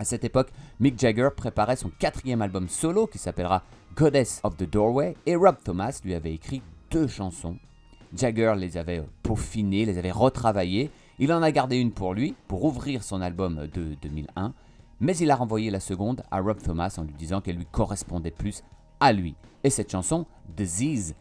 à 0.00 0.04
cette 0.04 0.24
époque, 0.24 0.48
Mick 0.80 0.98
Jagger 0.98 1.28
préparait 1.36 1.76
son 1.76 1.90
quatrième 1.90 2.40
album 2.40 2.70
solo 2.70 3.06
qui 3.06 3.18
s'appellera 3.18 3.62
Goddess 3.94 4.40
of 4.44 4.56
the 4.56 4.62
Doorway 4.64 5.14
et 5.26 5.36
Rob 5.36 5.56
Thomas 5.62 6.00
lui 6.02 6.14
avait 6.14 6.32
écrit 6.32 6.62
deux 6.90 7.06
chansons. 7.06 7.58
Jagger 8.16 8.54
les 8.56 8.78
avait 8.78 9.02
peaufinées, 9.22 9.84
les 9.84 9.98
avait 9.98 10.10
retravaillées. 10.10 10.90
Il 11.18 11.30
en 11.34 11.42
a 11.42 11.52
gardé 11.52 11.76
une 11.76 11.92
pour 11.92 12.14
lui, 12.14 12.34
pour 12.48 12.64
ouvrir 12.64 13.02
son 13.02 13.20
album 13.20 13.66
de 13.74 13.94
2001, 14.00 14.54
mais 15.00 15.14
il 15.18 15.30
a 15.30 15.36
renvoyé 15.36 15.70
la 15.70 15.80
seconde 15.80 16.22
à 16.30 16.40
Rob 16.40 16.62
Thomas 16.62 16.94
en 16.96 17.02
lui 17.02 17.12
disant 17.12 17.42
qu'elle 17.42 17.56
lui 17.56 17.66
correspondait 17.70 18.30
plus 18.30 18.64
à 19.00 19.12
lui. 19.12 19.34
Et 19.64 19.70
cette 19.70 19.92
chanson, 19.92 20.24
Disease, 20.56 21.14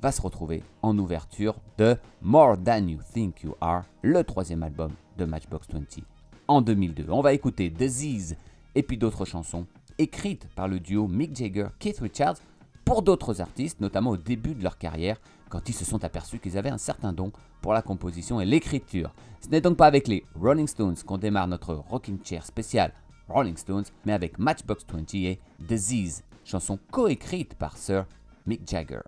va 0.00 0.10
se 0.10 0.22
retrouver 0.22 0.62
en 0.80 0.96
ouverture 0.96 1.56
de 1.76 1.98
More 2.22 2.56
Than 2.56 2.88
You 2.88 3.00
Think 3.12 3.42
You 3.42 3.56
Are, 3.60 3.82
le 4.00 4.24
troisième 4.24 4.62
album 4.62 4.92
de 5.18 5.26
Matchbox 5.26 5.68
20 5.70 6.11
en 6.52 6.62
2002. 6.62 7.06
On 7.08 7.20
va 7.20 7.32
écouter 7.32 7.70
Disease 7.70 8.36
et 8.74 8.82
puis 8.82 8.98
d'autres 8.98 9.24
chansons 9.24 9.66
écrites 9.98 10.48
par 10.54 10.68
le 10.68 10.80
duo 10.80 11.06
Mick 11.08 11.36
Jagger-Keith 11.36 12.00
Richards 12.00 12.36
pour 12.84 13.02
d'autres 13.02 13.40
artistes, 13.40 13.80
notamment 13.80 14.10
au 14.10 14.16
début 14.16 14.54
de 14.54 14.62
leur 14.62 14.78
carrière, 14.78 15.20
quand 15.48 15.68
ils 15.68 15.74
se 15.74 15.84
sont 15.84 16.04
aperçus 16.04 16.38
qu'ils 16.38 16.58
avaient 16.58 16.70
un 16.70 16.78
certain 16.78 17.12
don 17.12 17.32
pour 17.60 17.72
la 17.72 17.82
composition 17.82 18.40
et 18.40 18.44
l'écriture. 18.44 19.14
Ce 19.40 19.48
n'est 19.48 19.60
donc 19.60 19.76
pas 19.76 19.86
avec 19.86 20.08
les 20.08 20.24
Rolling 20.34 20.66
Stones 20.66 20.96
qu'on 21.06 21.18
démarre 21.18 21.48
notre 21.48 21.74
Rocking 21.74 22.18
Chair 22.24 22.44
spécial 22.44 22.92
Rolling 23.28 23.56
Stones, 23.56 23.84
mais 24.04 24.12
avec 24.12 24.38
Matchbox 24.38 24.84
20 24.90 25.14
et 25.14 25.38
Disease, 25.60 26.24
chanson 26.44 26.78
coécrite 26.90 27.54
par 27.54 27.76
Sir 27.76 28.06
Mick 28.46 28.68
Jagger. 28.68 29.00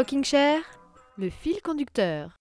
Rocking 0.00 0.24
Chair, 0.24 0.62
le 1.18 1.28
fil 1.28 1.60
conducteur. 1.60 2.39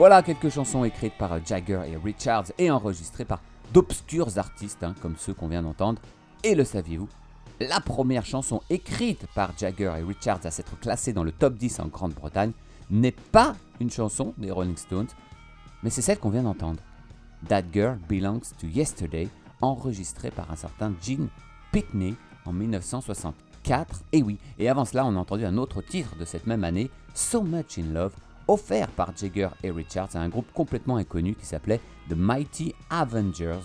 Voilà 0.00 0.22
quelques 0.22 0.48
chansons 0.48 0.82
écrites 0.84 1.18
par 1.18 1.44
Jagger 1.44 1.82
et 1.86 1.94
Richards 1.94 2.46
et 2.56 2.70
enregistrées 2.70 3.26
par 3.26 3.42
d'obscurs 3.74 4.38
artistes 4.38 4.82
hein, 4.82 4.94
comme 5.02 5.16
ceux 5.18 5.34
qu'on 5.34 5.48
vient 5.48 5.62
d'entendre. 5.62 6.00
Et 6.42 6.54
le 6.54 6.64
saviez-vous 6.64 7.06
La 7.60 7.80
première 7.80 8.24
chanson 8.24 8.62
écrite 8.70 9.26
par 9.34 9.52
Jagger 9.58 9.92
et 9.98 10.02
Richards 10.02 10.40
à 10.44 10.50
s'être 10.50 10.80
classée 10.80 11.12
dans 11.12 11.22
le 11.22 11.32
top 11.32 11.58
10 11.58 11.80
en 11.80 11.88
Grande-Bretagne 11.88 12.52
n'est 12.90 13.12
pas 13.12 13.54
une 13.78 13.90
chanson 13.90 14.32
des 14.38 14.50
Rolling 14.50 14.78
Stones, 14.78 15.08
mais 15.82 15.90
c'est 15.90 16.00
celle 16.00 16.18
qu'on 16.18 16.30
vient 16.30 16.44
d'entendre. 16.44 16.80
That 17.48 17.64
Girl 17.70 17.98
Belongs 18.08 18.54
to 18.58 18.68
Yesterday, 18.68 19.28
enregistrée 19.60 20.30
par 20.30 20.50
un 20.50 20.56
certain 20.56 20.94
Gene 21.02 21.28
Pitney 21.72 22.14
en 22.46 22.54
1964. 22.54 24.04
Et 24.12 24.22
oui, 24.22 24.38
et 24.58 24.70
avant 24.70 24.86
cela, 24.86 25.04
on 25.04 25.14
a 25.14 25.18
entendu 25.18 25.44
un 25.44 25.58
autre 25.58 25.82
titre 25.82 26.16
de 26.16 26.24
cette 26.24 26.46
même 26.46 26.64
année, 26.64 26.90
So 27.12 27.42
Much 27.42 27.78
in 27.78 27.92
Love, 27.92 28.14
offert 28.50 28.88
par 28.88 29.16
Jagger 29.16 29.48
et 29.62 29.70
Richards 29.70 30.16
à 30.16 30.18
un 30.18 30.28
groupe 30.28 30.52
complètement 30.52 30.96
inconnu 30.96 31.36
qui 31.36 31.46
s'appelait 31.46 31.80
The 32.08 32.16
Mighty 32.16 32.74
Avengers. 32.90 33.60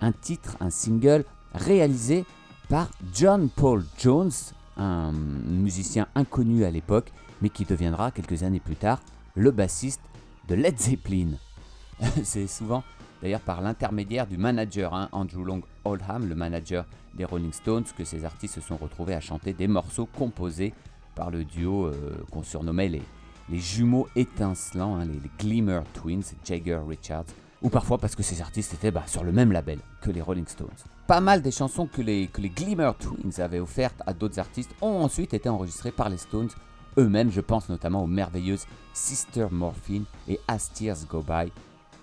Un 0.00 0.12
titre, 0.12 0.56
un 0.60 0.70
single 0.70 1.26
réalisé 1.54 2.24
par 2.70 2.88
John 3.12 3.50
Paul 3.50 3.84
Jones, 3.98 4.30
un 4.78 5.12
musicien 5.12 6.08
inconnu 6.14 6.64
à 6.64 6.70
l'époque, 6.70 7.12
mais 7.42 7.50
qui 7.50 7.66
deviendra 7.66 8.10
quelques 8.10 8.42
années 8.42 8.60
plus 8.60 8.76
tard 8.76 9.00
le 9.34 9.50
bassiste 9.50 10.00
de 10.48 10.54
Led 10.54 10.78
Zeppelin. 10.78 11.32
C'est 12.24 12.46
souvent 12.46 12.82
d'ailleurs 13.20 13.40
par 13.40 13.60
l'intermédiaire 13.60 14.26
du 14.26 14.38
manager 14.38 14.94
hein, 14.94 15.10
Andrew 15.12 15.44
Long 15.44 15.60
Oldham, 15.84 16.26
le 16.26 16.34
manager 16.34 16.86
des 17.12 17.26
Rolling 17.26 17.52
Stones, 17.52 17.84
que 17.96 18.04
ces 18.04 18.24
artistes 18.24 18.54
se 18.54 18.62
sont 18.62 18.78
retrouvés 18.78 19.14
à 19.14 19.20
chanter 19.20 19.52
des 19.52 19.68
morceaux 19.68 20.06
composés 20.06 20.72
par 21.14 21.30
le 21.30 21.44
duo 21.44 21.88
euh, 21.88 22.24
qu'on 22.30 22.42
surnommait 22.42 22.88
les, 22.88 23.02
les 23.50 23.58
jumeaux 23.58 24.08
étincelants, 24.16 24.96
hein, 24.96 25.04
les, 25.04 25.20
Glimmer 25.38 25.80
Twins, 25.94 26.22
Jagger 26.44 26.80
Richards, 26.86 27.24
ou 27.62 27.68
parfois 27.68 27.98
parce 27.98 28.14
que 28.14 28.22
ces 28.22 28.40
artistes 28.40 28.74
étaient 28.74 28.90
bah, 28.90 29.04
sur 29.06 29.24
le 29.24 29.32
même 29.32 29.52
label 29.52 29.78
que 30.00 30.10
les 30.10 30.22
Rolling 30.22 30.46
Stones. 30.46 30.68
Pas 31.06 31.20
mal 31.20 31.42
des 31.42 31.50
chansons 31.50 31.86
que 31.86 32.00
les, 32.00 32.28
Glimmer 32.28 32.92
Twins 32.98 33.40
avaient 33.40 33.60
offertes 33.60 34.02
à 34.06 34.14
d'autres 34.14 34.38
artistes 34.38 34.74
ont 34.80 35.02
ensuite 35.02 35.34
été 35.34 35.48
enregistrées 35.48 35.92
par 35.92 36.08
les 36.08 36.18
Stones 36.18 36.50
eux-mêmes, 36.98 37.30
je 37.30 37.40
pense 37.40 37.68
notamment 37.68 38.02
aux 38.04 38.08
merveilleuses 38.08 38.66
Sister 38.92 39.46
Morphine 39.50 40.04
et 40.28 40.40
As 40.48 40.72
Tears 40.72 41.06
Go 41.08 41.22
By 41.22 41.52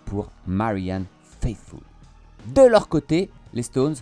pour 0.06 0.30
Marianne 0.46 1.06
Faithfull. 1.42 1.80
De 2.48 2.62
leur 2.62 2.88
côté, 2.88 3.30
les 3.54 3.64
Stones 3.64 3.96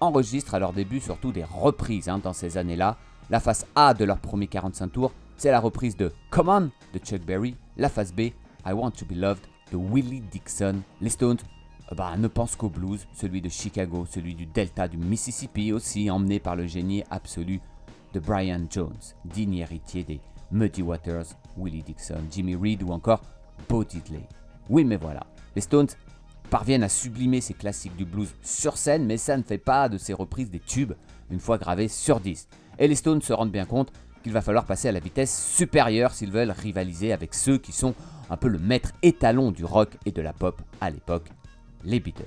enregistrent 0.00 0.54
à 0.54 0.58
leur 0.58 0.72
début 0.72 1.00
surtout 1.00 1.32
des 1.32 1.44
reprises 1.44 2.08
hein, 2.08 2.20
dans 2.22 2.34
ces 2.34 2.58
années-là. 2.58 2.96
La 3.30 3.40
face 3.40 3.66
A 3.74 3.94
de 3.94 4.04
leur 4.04 4.18
premier 4.18 4.46
45 4.46 4.88
tours, 4.88 5.12
c'est 5.36 5.50
la 5.50 5.60
reprise 5.60 5.96
de 5.96 6.12
Come 6.30 6.48
On 6.48 6.70
de 6.92 6.98
Chuck 6.98 7.22
Berry. 7.22 7.56
La 7.76 7.88
face 7.88 8.12
B, 8.12 8.20
I 8.20 8.72
Want 8.72 8.92
to 8.92 9.04
Be 9.04 9.12
Loved 9.12 9.42
de 9.70 9.76
Willie 9.76 10.22
Dixon. 10.22 10.76
Les 11.00 11.10
Stones 11.10 11.38
bah, 11.94 12.16
ne 12.16 12.28
pensent 12.28 12.56
qu'au 12.56 12.70
blues, 12.70 13.06
celui 13.14 13.42
de 13.42 13.48
Chicago, 13.48 14.06
celui 14.10 14.34
du 14.34 14.46
delta 14.46 14.88
du 14.88 14.96
Mississippi 14.96 15.72
aussi, 15.72 16.10
emmené 16.10 16.40
par 16.40 16.56
le 16.56 16.66
génie 16.66 17.04
absolu 17.10 17.60
de 18.14 18.20
Brian 18.20 18.64
Jones, 18.70 18.96
digne 19.24 19.58
héritier 19.58 20.04
des 20.04 20.20
Muddy 20.50 20.82
Waters, 20.82 21.26
Willie 21.58 21.82
Dixon, 21.82 22.22
Jimmy 22.30 22.56
Reed 22.56 22.82
ou 22.82 22.90
encore 22.90 23.20
Bo 23.68 23.84
Diddley. 23.84 24.26
Oui 24.70 24.84
mais 24.84 24.96
voilà, 24.96 25.26
les 25.54 25.60
Stones 25.60 25.88
parviennent 26.50 26.84
à 26.84 26.88
sublimer 26.88 27.40
ces 27.40 27.54
classiques 27.54 27.96
du 27.96 28.04
blues 28.04 28.34
sur 28.42 28.78
scène, 28.78 29.04
mais 29.04 29.16
ça 29.16 29.36
ne 29.36 29.42
fait 29.42 29.58
pas 29.58 29.88
de 29.88 29.98
ces 29.98 30.12
reprises 30.14 30.50
des 30.50 30.60
tubes 30.60 30.94
une 31.30 31.40
fois 31.40 31.58
gravés 31.58 31.88
sur 31.88 32.20
disque. 32.20 32.48
Et 32.78 32.88
les 32.88 32.94
Stones 32.94 33.22
se 33.22 33.32
rendent 33.32 33.50
bien 33.50 33.66
compte 33.66 33.92
qu'il 34.26 34.32
va 34.32 34.42
falloir 34.42 34.64
passer 34.64 34.88
à 34.88 34.92
la 34.92 34.98
vitesse 34.98 35.54
supérieure 35.54 36.10
s'ils 36.10 36.32
veulent 36.32 36.50
rivaliser 36.50 37.12
avec 37.12 37.32
ceux 37.32 37.58
qui 37.58 37.70
sont 37.70 37.94
un 38.28 38.36
peu 38.36 38.48
le 38.48 38.58
maître 38.58 38.90
étalon 39.04 39.52
du 39.52 39.64
rock 39.64 39.96
et 40.04 40.10
de 40.10 40.20
la 40.20 40.32
pop 40.32 40.60
à 40.80 40.90
l'époque, 40.90 41.28
les 41.84 42.00
Beatles. 42.00 42.24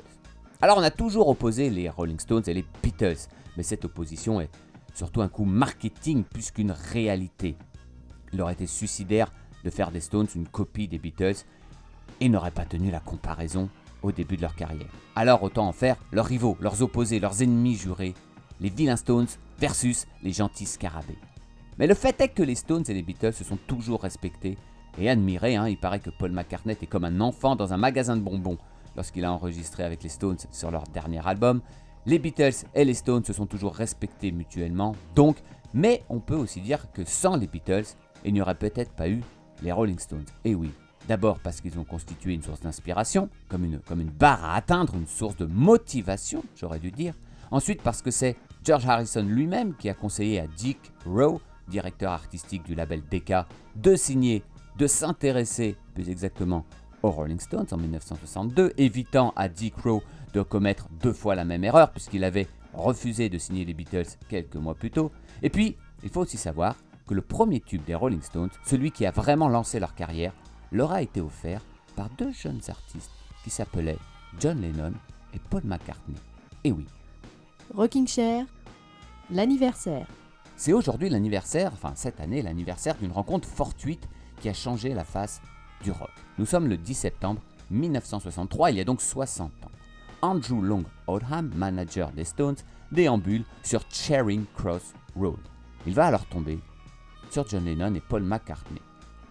Alors 0.62 0.78
on 0.78 0.82
a 0.82 0.92
toujours 0.92 1.28
opposé 1.28 1.70
les 1.70 1.90
Rolling 1.90 2.18
Stones 2.18 2.44
et 2.48 2.54
les 2.54 2.64
Beatles, 2.82 3.28
mais 3.58 3.64
cette 3.64 3.84
opposition 3.84 4.40
est 4.40 4.50
surtout 4.94 5.22
un 5.22 5.28
coup 5.28 5.44
marketing 5.44 6.24
plus 6.24 6.52
qu'une 6.52 6.72
réalité. 6.72 7.58
Il 8.32 8.42
aurait 8.42 8.54
été 8.54 8.66
suicidaire 8.66 9.34
de 9.66 9.70
faire 9.70 9.92
des 9.92 10.00
Stones 10.00 10.28
une 10.36 10.48
copie 10.48 10.88
des 10.88 11.00
Beatles 11.00 11.44
et 12.22 12.30
n'aurait 12.30 12.52
pas 12.52 12.64
tenu 12.64 12.92
la 12.92 13.02
comparaison 13.02 13.68
au 14.04 14.14
début 14.14 14.38
de 14.38 14.44
leur 14.44 14.56
carrière. 14.56 14.88
Alors 15.18 15.44
autant 15.44 15.68
en 15.68 15.74
faire 15.74 15.98
leurs 16.14 16.28
rivaux, 16.28 16.56
leurs 16.62 16.82
opposés, 16.82 17.20
leurs 17.20 17.44
ennemis 17.44 17.76
jurés, 17.76 18.14
les 18.62 18.70
vilains 18.70 18.96
Stones 18.96 19.28
versus 19.60 20.08
les 20.24 20.32
gentils 20.32 20.66
scarabées. 20.66 21.18
Mais 21.80 21.88
le 21.88 21.96
fait 21.96 22.20
est 22.20 22.28
que 22.28 22.44
les 22.44 22.56
Stones 22.56 22.84
et 22.90 22.94
les 22.94 23.02
Beatles 23.02 23.34
se 23.34 23.46
sont 23.46 23.58
toujours 23.66 24.02
respectés 24.02 24.58
et 24.98 25.10
admirés. 25.10 25.56
hein. 25.56 25.70
Il 25.70 25.78
paraît 25.78 26.02
que 26.02 26.10
Paul 26.10 26.32
McCartney 26.32 26.74
est 26.80 26.86
comme 26.86 27.06
un 27.06 27.22
enfant 27.22 27.56
dans 27.56 27.74
un 27.74 27.78
magasin 27.78 28.18
de 28.18 28.22
bonbons 28.22 28.58
lorsqu'il 28.98 29.24
a 29.24 29.32
enregistré 29.32 29.84
avec 29.84 30.04
les 30.04 30.10
Stones 30.10 30.38
sur 30.52 30.72
leur 30.72 30.84
dernier 30.84 31.26
album. 31.26 31.62
Les 32.06 32.20
Beatles 32.20 32.66
et 32.76 32.84
les 32.84 32.94
Stones 32.94 33.24
se 33.24 33.32
sont 33.32 33.46
toujours 33.46 33.74
respectés 33.74 34.34
mutuellement, 34.34 34.94
donc, 35.16 35.38
mais 35.74 36.04
on 36.10 36.20
peut 36.20 36.36
aussi 36.36 36.60
dire 36.60 36.92
que 36.92 37.06
sans 37.06 37.38
les 37.38 37.48
Beatles, 37.48 37.86
il 38.26 38.34
n'y 38.34 38.42
aurait 38.42 38.56
peut-être 38.56 38.92
pas 38.92 39.08
eu 39.08 39.22
les 39.62 39.72
Rolling 39.72 40.00
Stones. 40.00 40.26
Et 40.44 40.56
oui, 40.56 40.72
d'abord 41.08 41.40
parce 41.40 41.62
qu'ils 41.62 41.80
ont 41.80 41.86
constitué 41.86 42.34
une 42.34 42.42
source 42.42 42.60
d'inspiration, 42.60 43.30
comme 43.48 43.64
une, 43.64 43.80
comme 43.80 44.02
une 44.02 44.10
barre 44.10 44.44
à 44.44 44.56
atteindre, 44.56 44.96
une 44.96 45.08
source 45.08 45.38
de 45.38 45.46
motivation, 45.46 46.44
j'aurais 46.58 46.80
dû 46.80 46.92
dire. 46.92 47.14
Ensuite 47.52 47.82
parce 47.82 48.02
que 48.02 48.12
c'est 48.12 48.36
George 48.66 48.86
Harrison 48.86 49.24
lui-même 49.24 49.76
qui 49.76 49.90
a 49.90 49.94
conseillé 49.94 50.40
à 50.40 50.48
Dick 50.48 50.80
Rowe, 51.06 51.40
directeur 51.70 52.12
artistique 52.12 52.64
du 52.64 52.76
label 52.76 53.02
Decca, 53.10 53.48
de 53.76 53.96
signer, 53.96 54.44
de 54.78 54.88
s'intéresser 54.88 55.76
plus 55.94 56.10
exactement 56.10 56.66
aux 57.02 57.12
Rolling 57.12 57.40
Stones 57.40 57.68
en 57.72 57.78
1962, 57.78 58.74
évitant 58.78 59.34
à 59.36 59.48
Dick 59.48 59.76
Rowe 59.78 60.04
de 60.34 60.42
commettre 60.42 60.88
deux 61.02 61.14
fois 61.14 61.36
la 61.36 61.46
même 61.46 61.64
erreur 61.64 61.92
puisqu'il 61.92 62.24
avait 62.24 62.48
refusé 62.74 63.30
de 63.30 63.38
signer 63.38 63.66
les 63.66 63.74
Beatles 63.74 64.18
quelques 64.28 64.56
mois 64.56 64.76
plus 64.76 64.92
tôt. 64.92 65.12
Et 65.42 65.50
puis, 65.50 65.78
il 66.04 66.10
faut 66.10 66.22
aussi 66.22 66.38
savoir 66.38 66.76
que 67.08 67.14
le 67.14 67.22
premier 67.22 67.60
tube 67.60 67.84
des 67.86 67.96
Rolling 67.96 68.22
Stones, 68.22 68.52
celui 68.66 68.92
qui 68.92 69.06
a 69.06 69.12
vraiment 69.12 69.50
lancé 69.50 69.80
leur 69.80 69.96
carrière, 69.96 70.34
leur 70.72 70.92
a 70.92 71.02
été 71.02 71.22
offert 71.22 71.62
par 71.96 72.10
deux 72.18 72.32
jeunes 72.32 72.62
artistes 72.68 73.12
qui 73.44 73.50
s'appelaient 73.50 73.98
John 74.40 74.62
Lennon 74.62 74.94
et 75.34 75.40
Paul 75.50 75.64
McCartney. 75.64 76.18
Et 76.64 76.72
oui, 76.72 76.86
Rocking 77.74 78.08
Chair, 78.08 78.46
l'anniversaire. 79.32 80.08
C'est 80.60 80.74
aujourd'hui 80.74 81.08
l'anniversaire, 81.08 81.72
enfin 81.72 81.94
cette 81.96 82.20
année, 82.20 82.42
l'anniversaire 82.42 82.96
d'une 82.96 83.14
rencontre 83.14 83.48
fortuite 83.48 84.10
qui 84.42 84.50
a 84.50 84.54
changé 84.54 84.94
la 84.94 85.06
face 85.06 85.42
du 85.82 85.90
rock. 85.90 86.10
Nous 86.38 86.46
sommes 86.46 86.68
le 86.68 86.76
10 86.76 86.96
septembre 86.96 87.40
1963, 87.72 88.72
il 88.72 88.78
y 88.78 88.82
a 88.82 88.84
donc 88.84 89.00
60 89.00 89.48
ans. 89.48 89.72
Andrew 90.22 90.62
Long 90.62 90.84
Oldham, 91.08 91.50
manager 91.56 92.12
des 92.12 92.26
Stones, 92.26 92.58
déambule 92.92 93.46
sur 93.64 93.84
Charing 93.90 94.44
Cross 94.54 94.94
Road. 95.16 95.40
Il 95.88 95.94
va 95.94 96.08
alors 96.08 96.26
tomber 96.26 96.60
sur 97.30 97.48
John 97.48 97.64
Lennon 97.64 97.96
et 97.96 98.02
Paul 98.02 98.24
McCartney. 98.24 98.82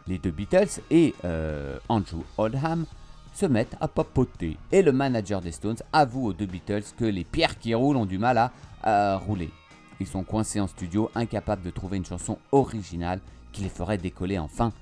Les 0.06 0.16
deux 0.16 0.30
Beatles 0.30 0.80
et 0.90 1.14
euh, 1.26 1.78
Andrew 1.90 2.22
Oldham 2.38 2.86
se 3.34 3.44
mettent 3.44 3.76
à 3.82 3.88
papoter. 3.88 4.56
Et 4.72 4.80
le 4.80 4.92
manager 4.92 5.42
des 5.42 5.52
Stones 5.52 5.76
avoue 5.92 6.28
aux 6.28 6.32
deux 6.32 6.46
Beatles 6.46 6.84
que 6.96 7.04
les 7.04 7.24
pierres 7.24 7.58
qui 7.58 7.74
roulent 7.74 7.98
ont 7.98 8.06
du 8.06 8.16
mal 8.16 8.38
à, 8.38 8.50
à 8.82 9.18
rouler. 9.18 9.50
Ils 10.00 10.06
sont 10.06 10.24
coincés 10.24 10.60
en 10.60 10.66
studio, 10.66 11.10
incapables 11.14 11.62
de 11.62 11.70
trouver 11.70 11.96
une 11.96 12.04
chanson 12.04 12.38
originale 12.52 13.20
qui 13.52 13.62
les 13.62 13.68
ferait 13.68 13.98
décoller 13.98 14.38
enfin 14.38 14.72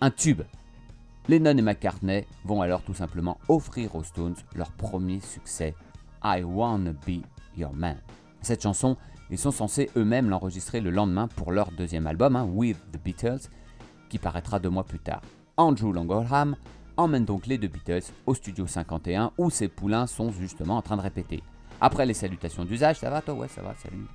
un 0.00 0.10
tube. 0.10 0.42
Lennon 1.28 1.56
et 1.56 1.62
McCartney 1.62 2.26
vont 2.44 2.60
alors 2.60 2.82
tout 2.82 2.94
simplement 2.94 3.38
offrir 3.48 3.94
aux 3.94 4.02
Stones 4.02 4.36
leur 4.54 4.70
premier 4.72 5.20
succès, 5.20 5.74
I 6.22 6.42
Wanna 6.42 6.92
Be 6.92 7.22
Your 7.56 7.72
Man. 7.72 7.96
Cette 8.42 8.62
chanson, 8.62 8.96
ils 9.30 9.38
sont 9.38 9.50
censés 9.50 9.90
eux-mêmes 9.96 10.28
l'enregistrer 10.28 10.80
le 10.80 10.90
lendemain 10.90 11.28
pour 11.28 11.50
leur 11.50 11.70
deuxième 11.70 12.06
album, 12.06 12.36
hein, 12.36 12.44
With 12.44 12.78
the 12.92 13.02
Beatles, 13.02 13.48
qui 14.10 14.18
paraîtra 14.18 14.58
deux 14.58 14.68
mois 14.68 14.84
plus 14.84 14.98
tard. 14.98 15.22
Andrew 15.56 15.92
Langoldham 15.92 16.56
emmène 16.96 17.24
donc 17.24 17.46
les 17.46 17.58
deux 17.58 17.68
Beatles 17.68 18.12
au 18.26 18.34
studio 18.34 18.66
51 18.66 19.32
où 19.38 19.50
ces 19.50 19.68
poulains 19.68 20.06
sont 20.06 20.30
justement 20.30 20.76
en 20.76 20.82
train 20.82 20.96
de 20.96 21.02
répéter. 21.02 21.42
Après 21.80 22.06
les 22.06 22.14
salutations 22.14 22.64
d'usage, 22.64 22.98
ça 22.98 23.10
va 23.10 23.22
toi? 23.22 23.34
Ouais, 23.34 23.48
ça 23.48 23.62
va, 23.62 23.74
salut. 23.76 24.06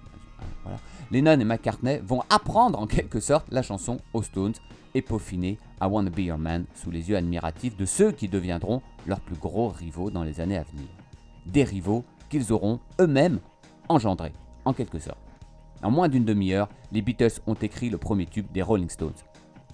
Lennon 1.12 1.40
et 1.40 1.44
McCartney 1.44 2.00
vont 2.04 2.22
apprendre 2.30 2.80
en 2.80 2.88
quelque 2.88 3.20
sorte 3.20 3.48
la 3.52 3.62
chanson 3.62 4.00
aux 4.14 4.24
Stones 4.24 4.54
et 4.94 5.02
peaufiner 5.02 5.58
I 5.82 5.86
Wanna 5.86 6.10
Be 6.10 6.20
Your 6.20 6.38
Man 6.38 6.66
sous 6.76 6.92
les 6.92 7.10
yeux 7.10 7.18
admiratifs 7.18 7.78
de 7.78 7.86
ceux 7.86 8.12
qui 8.12 8.28
deviendront 8.28 8.82
leurs 9.08 9.20
plus 9.20 9.36
gros 9.36 9.70
rivaux 9.70 10.12
dans 10.12 10.24
les 10.24 10.40
années 10.40 10.58
à 10.58 10.64
venir. 10.64 10.88
Des 11.46 11.64
rivaux 11.64 12.04
qu'ils 12.30 12.52
auront 12.54 12.80
eux-mêmes 13.00 13.40
engendrés, 13.88 14.34
en 14.66 14.74
quelque 14.74 15.00
sorte. 15.00 15.20
En 15.82 15.92
moins 15.92 16.10
d'une 16.10 16.26
demi-heure, 16.26 16.70
les 16.92 17.02
Beatles 17.02 17.40
ont 17.48 17.56
écrit 17.56 17.90
le 17.90 17.98
premier 17.98 18.26
tube 18.26 18.52
des 18.52 18.62
Rolling 18.62 18.90
Stones. 18.90 19.14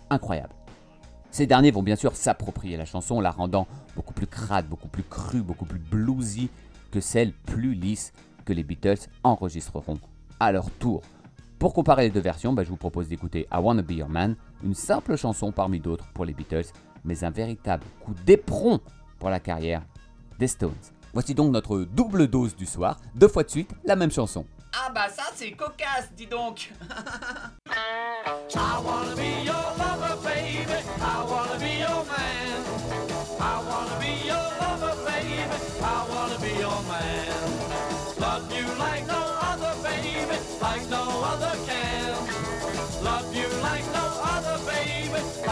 Incroyable. 0.10 0.54
Ces 1.32 1.48
derniers 1.48 1.72
vont 1.72 1.84
bien 1.84 1.98
sûr 1.98 2.16
s'approprier 2.16 2.78
la 2.78 2.86
chanson, 2.86 3.20
la 3.20 3.32
rendant 3.32 3.68
beaucoup 3.96 4.14
plus 4.14 4.28
crade, 4.28 4.68
beaucoup 4.70 4.88
plus 4.88 5.04
crue, 5.04 5.42
beaucoup 5.42 5.66
plus 5.66 5.80
bluesy 5.80 6.50
que 6.92 7.02
celle 7.02 7.34
plus 7.34 7.74
lisse 7.74 8.14
que 8.46 8.54
les 8.54 8.64
Beatles 8.64 9.10
enregistreront 9.24 9.98
à 10.40 10.52
leur 10.52 10.70
tour. 10.72 11.02
Pour 11.60 11.74
comparer 11.74 12.04
les 12.04 12.10
deux 12.10 12.20
versions, 12.20 12.54
bah, 12.54 12.64
je 12.64 12.70
vous 12.70 12.78
propose 12.78 13.08
d'écouter 13.08 13.48
I 13.52 13.58
Wanna 13.58 13.82
Be 13.82 13.92
Your 13.92 14.10
Man, 14.10 14.36
une 14.64 14.76
simple 14.76 15.16
chanson 15.16 15.52
parmi 15.52 15.80
d'autres 15.80 16.06
pour 16.14 16.26
les 16.26 16.34
Beatles, 16.34 16.66
mais 17.04 17.24
un 17.24 17.30
véritable 17.30 17.84
coup 18.04 18.14
d'éperon 18.26 18.80
pour 19.20 19.30
la 19.30 19.40
carrière 19.40 19.82
des 20.38 20.48
Stones. 20.48 20.72
Voici 21.14 21.34
donc 21.34 21.54
notre 21.54 21.80
double 21.80 22.28
dose 22.28 22.56
du 22.56 22.66
soir, 22.66 23.00
deux 23.16 23.30
fois 23.30 23.44
de 23.44 23.50
suite 23.50 23.72
la 23.86 23.96
même 23.96 24.12
chanson. 24.12 24.46
Ah 24.74 24.92
bah 24.94 25.08
ça 25.10 25.24
c'est 25.34 25.52
cocasse, 25.52 26.12
dis 26.18 26.28
donc 26.28 26.74
I 27.68 28.82
wanna 28.84 29.16
be 29.16 29.46
your 29.46 29.75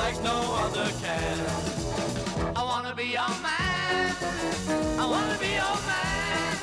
like 0.03 0.21
no 0.21 0.37
other 0.63 0.89
can. 1.01 1.37
I 2.57 2.63
wanna 2.69 2.93
be 2.93 3.05
your 3.17 3.33
man. 3.45 4.15
I 4.99 5.05
wanna 5.13 5.37
be 5.43 5.51
your 5.61 5.77
man. 5.89 6.55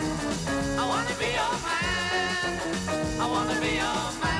I 0.83 0.85
wanna 0.91 1.15
be 1.23 1.29
your 1.41 1.55
man. 1.67 2.51
I 3.23 3.27
wanna 3.33 3.57
be 3.65 3.71
your 3.83 4.03
man. 4.23 4.40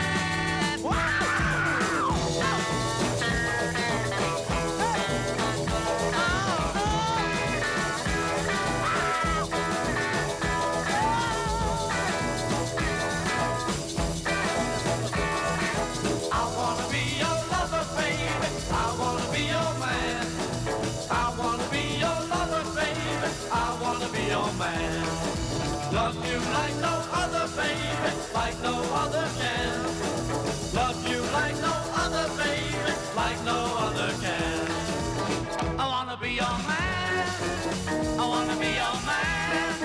Love 26.11 26.27
you 26.29 26.39
like 26.51 26.75
no 26.81 26.93
other, 27.13 27.47
baby, 27.55 27.87
like 28.33 28.61
no 28.61 28.83
other 28.93 29.25
can. 29.39 29.79
Love 30.75 31.07
you 31.07 31.21
like 31.31 31.55
no 31.61 31.71
other, 31.95 32.27
baby, 32.35 32.75
like 33.15 33.41
no 33.45 33.77
other 33.79 34.11
can. 34.19 34.67
I 35.79 35.87
wanna 35.87 36.17
be 36.21 36.31
your 36.31 36.57
man. 36.67 37.27
I 38.19 38.27
wanna 38.27 38.55
be 38.59 38.71
your 38.75 38.97
man. 39.07 39.75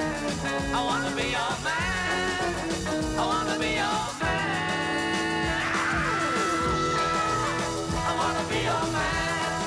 I 0.75 0.85
wanna 0.85 1.15
be 1.15 1.23
your 1.31 1.55
man. 1.63 2.55
I 3.17 3.25
wanna 3.25 3.57
be 3.61 3.71
your 3.79 4.03
man. 4.19 4.83
I 7.95 8.13
wanna 8.19 8.45
be 8.51 8.59
your 8.67 8.85
man. 8.97 9.63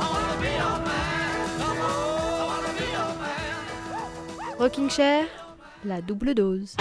I 0.00 0.08
wanna 0.08 0.36
be 0.40 0.48
your 0.56 0.76
man. 0.88 1.60
I 1.60 1.68
wanna 2.48 2.72
be 2.80 2.86
your 2.96 3.12
man. 3.20 4.58
Rocking 4.58 4.88
Chair, 4.88 5.28
la 5.86 6.02
double 6.02 6.34
dose. 6.34 6.76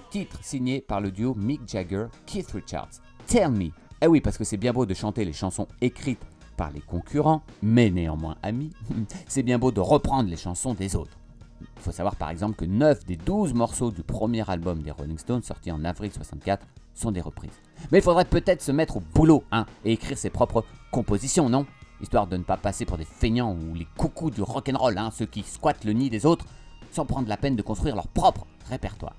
Titre 0.00 0.38
signé 0.42 0.80
par 0.80 1.00
le 1.00 1.10
duo 1.10 1.34
Mick 1.34 1.60
Jagger-Keith 1.66 2.50
Richards. 2.52 3.00
Tell 3.26 3.50
Me. 3.50 3.70
Eh 4.00 4.06
oui, 4.06 4.20
parce 4.20 4.38
que 4.38 4.44
c'est 4.44 4.56
bien 4.56 4.72
beau 4.72 4.86
de 4.86 4.94
chanter 4.94 5.24
les 5.24 5.32
chansons 5.32 5.66
écrites 5.80 6.24
par 6.56 6.70
les 6.70 6.80
concurrents, 6.80 7.42
mais 7.62 7.90
néanmoins 7.90 8.36
amis, 8.42 8.70
c'est 9.28 9.42
bien 9.42 9.58
beau 9.58 9.70
de 9.70 9.80
reprendre 9.80 10.28
les 10.28 10.36
chansons 10.36 10.74
des 10.74 10.96
autres. 10.96 11.16
Il 11.60 11.82
faut 11.82 11.92
savoir 11.92 12.16
par 12.16 12.30
exemple 12.30 12.56
que 12.56 12.64
9 12.64 13.04
des 13.06 13.16
12 13.16 13.54
morceaux 13.54 13.90
du 13.90 14.02
premier 14.02 14.48
album 14.48 14.82
des 14.82 14.90
Rolling 14.90 15.18
Stones, 15.18 15.42
sorti 15.42 15.72
en 15.72 15.84
avril 15.84 16.12
64, 16.12 16.66
sont 16.94 17.10
des 17.10 17.20
reprises. 17.20 17.60
Mais 17.90 17.98
il 17.98 18.02
faudrait 18.02 18.24
peut-être 18.24 18.62
se 18.62 18.72
mettre 18.72 18.98
au 18.98 19.02
boulot, 19.14 19.44
hein, 19.52 19.66
et 19.84 19.92
écrire 19.92 20.18
ses 20.18 20.30
propres 20.30 20.64
compositions, 20.90 21.48
non? 21.48 21.66
Histoire 22.00 22.26
de 22.26 22.36
ne 22.36 22.44
pas 22.44 22.56
passer 22.56 22.84
pour 22.84 22.98
des 22.98 23.04
feignants 23.04 23.56
ou 23.56 23.74
les 23.74 23.86
coucous 23.96 24.30
du 24.30 24.42
rock'n'roll, 24.42 24.98
hein, 24.98 25.10
ceux 25.12 25.26
qui 25.26 25.42
squattent 25.42 25.84
le 25.84 25.92
nid 25.92 26.10
des 26.10 26.26
autres, 26.26 26.46
sans 26.92 27.06
prendre 27.06 27.28
la 27.28 27.36
peine 27.36 27.56
de 27.56 27.62
construire 27.62 27.96
leur 27.96 28.08
propre 28.08 28.46
répertoire. 28.68 29.14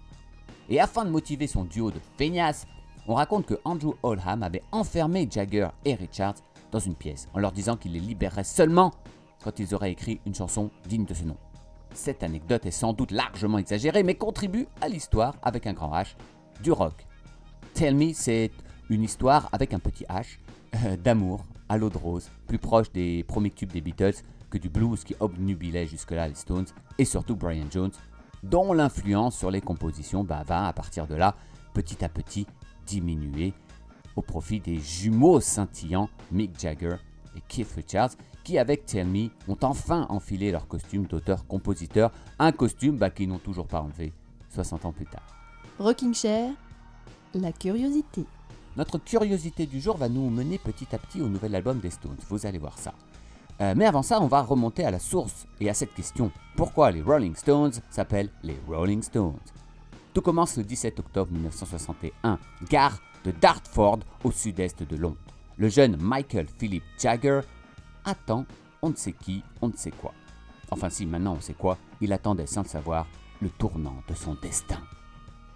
Et 0.69 0.79
afin 0.79 1.03
de 1.03 1.09
motiver 1.09 1.47
son 1.47 1.63
duo 1.63 1.91
de 1.91 1.99
feignasses, 2.17 2.67
on 3.07 3.15
raconte 3.15 3.47
que 3.47 3.59
Andrew 3.65 3.95
Oldham 4.03 4.43
avait 4.43 4.61
enfermé 4.71 5.27
Jagger 5.29 5.69
et 5.83 5.95
Richards 5.95 6.35
dans 6.71 6.79
une 6.79 6.95
pièce 6.95 7.27
en 7.33 7.39
leur 7.39 7.51
disant 7.51 7.75
qu'il 7.75 7.93
les 7.93 7.99
libérerait 7.99 8.43
seulement 8.43 8.93
quand 9.43 9.57
ils 9.59 9.73
auraient 9.73 9.91
écrit 9.91 10.21
une 10.27 10.35
chanson 10.35 10.69
digne 10.87 11.05
de 11.05 11.13
ce 11.13 11.23
nom. 11.23 11.37
Cette 11.93 12.21
anecdote 12.21 12.67
est 12.67 12.71
sans 12.71 12.93
doute 12.93 13.11
largement 13.11 13.57
exagérée, 13.57 14.03
mais 14.03 14.13
contribue 14.13 14.67
à 14.79 14.87
l'histoire 14.89 15.35
avec 15.41 15.65
un 15.65 15.73
grand 15.73 15.91
H 15.91 16.15
du 16.61 16.71
rock. 16.71 17.07
Tell 17.73 17.95
Me, 17.95 18.13
c'est 18.13 18.51
une 18.89 19.03
histoire 19.03 19.49
avec 19.51 19.73
un 19.73 19.79
petit 19.79 20.03
H 20.05 20.37
euh, 20.85 20.97
d'amour 20.97 21.45
à 21.67 21.77
l'eau 21.77 21.89
de 21.89 21.97
rose, 21.97 22.29
plus 22.47 22.59
proche 22.59 22.91
des 22.91 23.23
premiers 23.23 23.51
tubes 23.51 23.71
des 23.71 23.81
Beatles 23.81 24.21
que 24.49 24.57
du 24.57 24.69
blues 24.69 25.03
qui 25.03 25.15
obnubilait 25.19 25.87
jusque-là 25.87 26.27
les 26.27 26.35
Stones 26.35 26.65
et 26.97 27.05
surtout 27.05 27.35
Brian 27.35 27.67
Jones, 27.71 27.91
dont 28.43 28.73
l'influence 28.73 29.37
sur 29.37 29.51
les 29.51 29.61
compositions 29.61 30.23
bah, 30.23 30.43
va 30.45 30.67
à 30.67 30.73
partir 30.73 31.07
de 31.07 31.15
là 31.15 31.35
petit 31.73 32.03
à 32.03 32.09
petit 32.09 32.47
diminuer 32.85 33.53
au 34.15 34.21
profit 34.21 34.59
des 34.59 34.79
jumeaux 34.79 35.39
scintillants 35.39 36.09
Mick 36.31 36.59
Jagger 36.59 36.95
et 37.35 37.41
Keith 37.47 37.71
Richards 37.75 38.11
qui 38.43 38.57
avec 38.57 38.85
Tell 38.85 39.07
Me 39.07 39.29
ont 39.47 39.57
enfin 39.61 40.07
enfilé 40.09 40.51
leur 40.51 40.67
costume 40.67 41.05
d'auteur-compositeur, 41.05 42.11
un 42.39 42.51
costume 42.51 42.97
bah, 42.97 43.09
qu'ils 43.09 43.29
n'ont 43.29 43.37
toujours 43.37 43.67
pas 43.67 43.81
enlevé 43.81 44.11
60 44.49 44.85
ans 44.85 44.91
plus 44.91 45.05
tard. 45.05 45.35
Rocking 45.77 46.13
Chair, 46.13 46.51
la 47.35 47.51
curiosité. 47.51 48.25
Notre 48.75 48.97
curiosité 48.97 49.65
du 49.65 49.79
jour 49.79 49.97
va 49.97 50.09
nous 50.09 50.29
mener 50.29 50.57
petit 50.57 50.87
à 50.93 50.97
petit 50.97 51.21
au 51.21 51.27
nouvel 51.27 51.53
album 51.55 51.79
des 51.79 51.89
Stones, 51.89 52.17
vous 52.27 52.45
allez 52.45 52.57
voir 52.57 52.77
ça. 52.77 52.93
Euh, 53.61 53.73
mais 53.75 53.85
avant 53.85 54.01
ça, 54.01 54.21
on 54.21 54.27
va 54.27 54.41
remonter 54.41 54.85
à 54.85 54.91
la 54.91 54.99
source 54.99 55.47
et 55.59 55.69
à 55.69 55.73
cette 55.73 55.93
question. 55.93 56.31
Pourquoi 56.55 56.91
les 56.91 57.01
Rolling 57.01 57.35
Stones 57.35 57.73
s'appellent 57.89 58.31
les 58.43 58.57
Rolling 58.67 59.01
Stones? 59.01 59.39
Tout 60.13 60.21
commence 60.21 60.57
le 60.57 60.63
17 60.63 60.99
octobre 60.99 61.31
1961, 61.31 62.39
gare 62.69 62.99
de 63.25 63.31
Dartford 63.31 63.99
au 64.23 64.31
sud-est 64.31 64.83
de 64.83 64.95
Londres. 64.95 65.17
Le 65.57 65.67
jeune 65.67 65.97
Michael 65.97 66.47
Philip 66.57 66.83
Jagger 66.97 67.41
attend 68.05 68.45
on 68.81 68.89
ne 68.89 68.95
sait 68.95 69.13
qui, 69.13 69.43
on 69.61 69.67
ne 69.67 69.75
sait 69.75 69.91
quoi. 69.91 70.13
Enfin 70.71 70.89
si, 70.89 71.05
maintenant 71.05 71.35
on 71.37 71.41
sait 71.41 71.53
quoi, 71.53 71.77
il 72.01 72.13
attendait 72.13 72.47
sans 72.47 72.63
le 72.63 72.67
savoir 72.67 73.07
le 73.41 73.49
tournant 73.49 73.95
de 74.07 74.13
son 74.13 74.35
destin. 74.35 74.79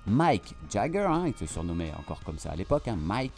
Mike 0.06 0.56
Jagger, 0.70 1.08
hein, 1.08 1.26
il 1.28 1.36
se 1.36 1.46
surnommait 1.46 1.94
encore 1.98 2.22
comme 2.24 2.38
ça 2.38 2.52
à 2.52 2.56
l'époque, 2.56 2.88
hein, 2.88 2.98
Mike, 3.00 3.34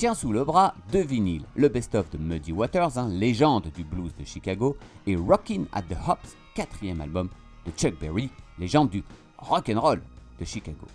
tient 0.00 0.14
sous 0.14 0.32
le 0.32 0.44
bras 0.44 0.74
deux 0.90 1.02
vinyles, 1.02 1.44
le 1.56 1.68
best-of 1.68 2.08
de 2.08 2.16
Muddy 2.16 2.52
Waters, 2.52 2.96
hein, 2.96 3.10
légende 3.10 3.70
du 3.74 3.84
blues 3.84 4.14
de 4.18 4.24
Chicago, 4.24 4.74
et 5.06 5.14
Rockin' 5.14 5.66
at 5.74 5.82
the 5.82 5.96
Hops, 6.08 6.38
quatrième 6.54 7.02
album 7.02 7.28
de 7.66 7.70
Chuck 7.72 8.00
Berry, 8.00 8.30
légende 8.58 8.88
du 8.88 9.04
rock 9.36 9.68
and 9.68 9.78
roll 9.78 10.00
de 10.38 10.44
Chicago. 10.46 10.86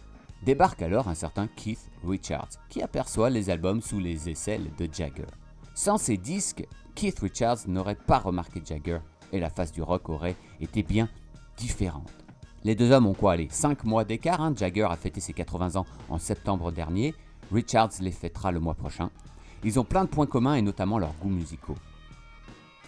Débarque 0.43 0.81
alors 0.81 1.07
un 1.07 1.13
certain 1.13 1.45
Keith 1.45 1.91
Richards, 2.03 2.49
qui 2.67 2.81
aperçoit 2.81 3.29
les 3.29 3.51
albums 3.51 3.79
sous 3.79 3.99
les 3.99 4.27
aisselles 4.27 4.71
de 4.75 4.89
Jagger. 4.91 5.27
Sans 5.75 5.99
ces 5.99 6.17
disques, 6.17 6.65
Keith 6.95 7.19
Richards 7.19 7.67
n'aurait 7.67 7.93
pas 7.93 8.17
remarqué 8.17 8.59
Jagger, 8.65 9.01
et 9.31 9.39
la 9.39 9.51
face 9.51 9.71
du 9.71 9.83
rock 9.83 10.09
aurait 10.09 10.35
été 10.59 10.81
bien 10.81 11.09
différente. 11.57 12.11
Les 12.63 12.73
deux 12.73 12.91
hommes 12.91 13.05
ont 13.05 13.13
quoi 13.13 13.33
aller 13.33 13.49
5 13.51 13.83
mois 13.83 14.03
d'écart, 14.03 14.41
hein. 14.41 14.55
Jagger 14.57 14.87
a 14.89 14.95
fêté 14.95 15.21
ses 15.21 15.33
80 15.33 15.75
ans 15.75 15.85
en 16.09 16.17
septembre 16.17 16.71
dernier, 16.71 17.13
Richards 17.51 17.91
les 18.01 18.11
fêtera 18.11 18.51
le 18.51 18.59
mois 18.59 18.73
prochain. 18.73 19.09
Ils 19.63 19.79
ont 19.79 19.83
plein 19.83 20.03
de 20.03 20.09
points 20.09 20.25
communs 20.25 20.55
et 20.55 20.61
notamment 20.61 20.99
leurs 20.99 21.15
goûts 21.21 21.29
musicaux. 21.29 21.75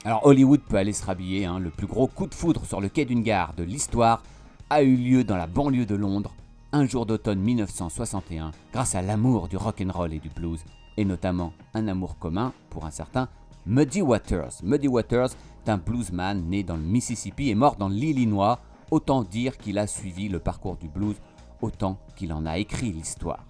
Alors 0.05 0.25
Hollywood 0.25 0.61
peut 0.61 0.77
aller 0.77 0.93
se 0.93 1.05
rhabiller, 1.05 1.45
hein. 1.45 1.59
le 1.59 1.69
plus 1.69 1.87
gros 1.87 2.07
coup 2.07 2.27
de 2.27 2.35
foudre 2.35 2.65
sur 2.65 2.81
le 2.81 2.89
quai 2.89 3.05
d'une 3.05 3.23
gare 3.23 3.53
de 3.55 3.63
l'histoire 3.63 4.21
a 4.69 4.83
eu 4.83 4.95
lieu 4.95 5.23
dans 5.23 5.37
la 5.37 5.47
banlieue 5.47 5.85
de 5.85 5.95
Londres, 5.95 6.33
un 6.71 6.85
jour 6.85 7.05
d'automne 7.05 7.39
1961, 7.39 8.51
grâce 8.73 8.95
à 8.95 9.01
l'amour 9.01 9.47
du 9.47 9.57
rock'n'roll 9.57 10.13
et 10.13 10.19
du 10.19 10.29
blues, 10.29 10.63
et 10.97 11.05
notamment 11.05 11.53
un 11.73 11.87
amour 11.87 12.17
commun 12.19 12.53
pour 12.69 12.85
un 12.85 12.91
certain 12.91 13.27
Muddy 13.65 14.01
Waters. 14.01 14.61
Muddy 14.63 14.87
Waters 14.87 15.29
est 15.65 15.69
un 15.69 15.77
bluesman 15.77 16.47
né 16.47 16.63
dans 16.63 16.75
le 16.75 16.83
Mississippi 16.83 17.49
et 17.49 17.55
mort 17.55 17.75
dans 17.75 17.89
l'Illinois, 17.89 18.59
autant 18.91 19.23
dire 19.23 19.57
qu'il 19.57 19.79
a 19.79 19.87
suivi 19.87 20.29
le 20.29 20.39
parcours 20.39 20.77
du 20.77 20.87
blues 20.87 21.17
autant 21.61 21.97
qu'il 22.15 22.33
en 22.33 22.45
a 22.45 22.57
écrit 22.57 22.91
l'histoire. 22.91 23.46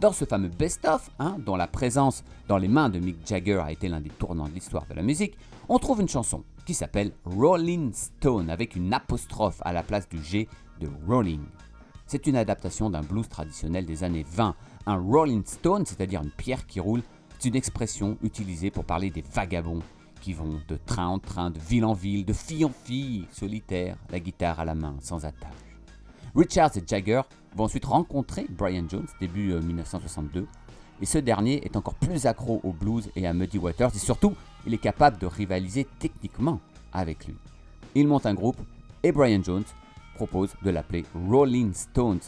Dans 0.00 0.12
ce 0.12 0.24
fameux 0.24 0.48
best-of, 0.48 1.10
hein, 1.18 1.36
dont 1.44 1.56
la 1.56 1.66
présence 1.66 2.24
dans 2.48 2.56
les 2.56 2.68
mains 2.68 2.88
de 2.88 2.98
Mick 2.98 3.18
Jagger 3.26 3.60
a 3.62 3.70
été 3.70 3.86
l'un 3.86 4.00
des 4.00 4.08
tournants 4.08 4.48
de 4.48 4.54
l'histoire 4.54 4.86
de 4.86 4.94
la 4.94 5.02
musique, 5.02 5.36
on 5.68 5.78
trouve 5.78 6.00
une 6.00 6.08
chanson 6.08 6.42
qui 6.64 6.72
s'appelle 6.72 7.12
Rolling 7.26 7.92
Stone 7.92 8.48
avec 8.48 8.76
une 8.76 8.94
apostrophe 8.94 9.60
à 9.60 9.74
la 9.74 9.82
place 9.82 10.08
du 10.08 10.22
G 10.24 10.48
de 10.80 10.88
Rolling. 11.06 11.42
C'est 12.06 12.26
une 12.26 12.36
adaptation 12.36 12.88
d'un 12.88 13.02
blues 13.02 13.28
traditionnel 13.28 13.84
des 13.84 14.02
années 14.02 14.24
20. 14.26 14.54
Un 14.86 14.96
Rolling 14.96 15.44
Stone, 15.44 15.84
c'est-à-dire 15.84 16.22
une 16.22 16.30
pierre 16.30 16.66
qui 16.66 16.80
roule, 16.80 17.02
c'est 17.38 17.50
une 17.50 17.56
expression 17.56 18.16
utilisée 18.22 18.70
pour 18.70 18.86
parler 18.86 19.10
des 19.10 19.24
vagabonds 19.34 19.82
qui 20.22 20.32
vont 20.32 20.62
de 20.66 20.78
train 20.86 21.08
en 21.08 21.18
train, 21.18 21.50
de 21.50 21.58
ville 21.58 21.84
en 21.84 21.92
ville, 21.92 22.24
de 22.24 22.32
fille 22.32 22.64
en 22.64 22.70
fille, 22.70 23.26
solitaire, 23.32 23.98
la 24.08 24.18
guitare 24.18 24.60
à 24.60 24.64
la 24.64 24.74
main, 24.74 24.96
sans 25.00 25.26
attache. 25.26 25.69
Richards 26.34 26.76
et 26.76 26.82
Jagger 26.86 27.22
vont 27.56 27.64
ensuite 27.64 27.84
rencontrer 27.84 28.46
Brian 28.48 28.84
Jones 28.88 29.06
début 29.20 29.52
euh, 29.52 29.60
1962 29.60 30.46
et 31.00 31.06
ce 31.06 31.18
dernier 31.18 31.64
est 31.64 31.76
encore 31.76 31.94
plus 31.94 32.26
accro 32.26 32.60
au 32.62 32.72
blues 32.72 33.10
et 33.16 33.26
à 33.26 33.32
Muddy 33.32 33.58
Waters 33.58 33.90
et 33.94 33.98
surtout 33.98 34.34
il 34.66 34.74
est 34.74 34.78
capable 34.78 35.18
de 35.18 35.26
rivaliser 35.26 35.86
techniquement 35.98 36.60
avec 36.92 37.26
lui. 37.26 37.34
Ils 37.94 38.06
montent 38.06 38.26
un 38.26 38.34
groupe 38.34 38.58
et 39.02 39.12
Brian 39.12 39.42
Jones 39.42 39.64
propose 40.14 40.54
de 40.62 40.70
l'appeler 40.70 41.04
Rolling 41.28 41.72
Stones 41.72 42.20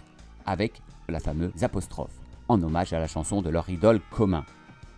avec 0.47 0.83
la 1.09 1.21
fameuse 1.21 1.63
apostrophe 1.63 2.19
en 2.49 2.61
hommage 2.63 2.93
à 2.93 2.99
la 2.99 3.07
chanson 3.07 3.43
de 3.43 3.51
leur 3.51 3.69
idole 3.69 4.01
commun. 4.11 4.45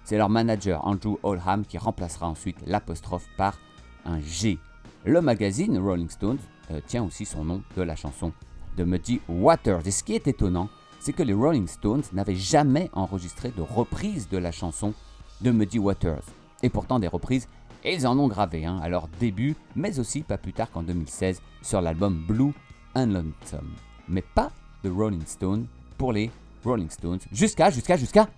C'est 0.05 0.17
leur 0.17 0.31
manager 0.31 0.87
Andrew 0.87 1.17
Oldham 1.23 1.65
qui 1.65 1.79
remplacera 1.79 2.29
ensuite 2.29 2.59
l'apostrophe 2.67 3.27
par 3.37 3.59
un 4.05 4.21
G. 4.21 4.59
Le 5.05 5.21
magazine 5.21 5.79
Rolling 5.79 6.09
Stones 6.09 6.39
euh, 6.71 6.81
tient 6.87 7.05
aussi 7.05 7.27
son 7.27 7.45
nom 7.45 7.63
de 7.77 7.83
la 7.83 7.97
chanson 7.97 8.33
de 8.77 8.85
Muddy 8.85 9.20
Waters. 9.29 9.87
Et 9.87 9.91
ce 9.91 10.03
qui 10.03 10.14
est 10.14 10.27
étonnant, 10.27 10.68
c'est 11.01 11.12
que 11.12 11.22
les 11.22 11.35
Rolling 11.35 11.66
Stones 11.66 12.03
n'avaient 12.12 12.35
jamais 12.35 12.91
enregistré 12.93 13.51
de 13.51 13.62
reprise 13.62 14.29
de 14.29 14.39
la 14.39 14.53
chanson 14.53 14.95
de 15.41 15.51
Muddy 15.51 15.79
Waters. 15.79 16.22
Et 16.62 16.70
pourtant 16.70 16.99
des 16.99 17.09
reprises, 17.09 17.49
ils 17.85 18.07
en 18.07 18.18
ont 18.18 18.29
gravé 18.29 18.64
un 18.64 18.79
à 18.79 18.89
leur 18.89 19.09
début, 19.20 19.55
mais 19.77 19.99
aussi 19.99 20.22
pas 20.22 20.39
plus 20.39 20.55
tard 20.55 20.70
qu'en 20.70 20.83
2016 20.83 21.43
sur 21.61 21.83
l'album 21.83 22.25
Blue 22.27 22.53
and 22.95 23.07
Lonesome. 23.07 23.75
Mais 24.09 24.22
pas 24.22 24.51
de 24.83 24.91
Rolling 24.91 25.27
Stones 25.27 25.66
pour 25.99 26.12
les 26.12 26.31
Rolling 26.64 26.89
Stones 26.89 27.20
jusqu'à, 27.33 27.70
jusqu'à, 27.70 27.97
jusqu'à 27.97 28.29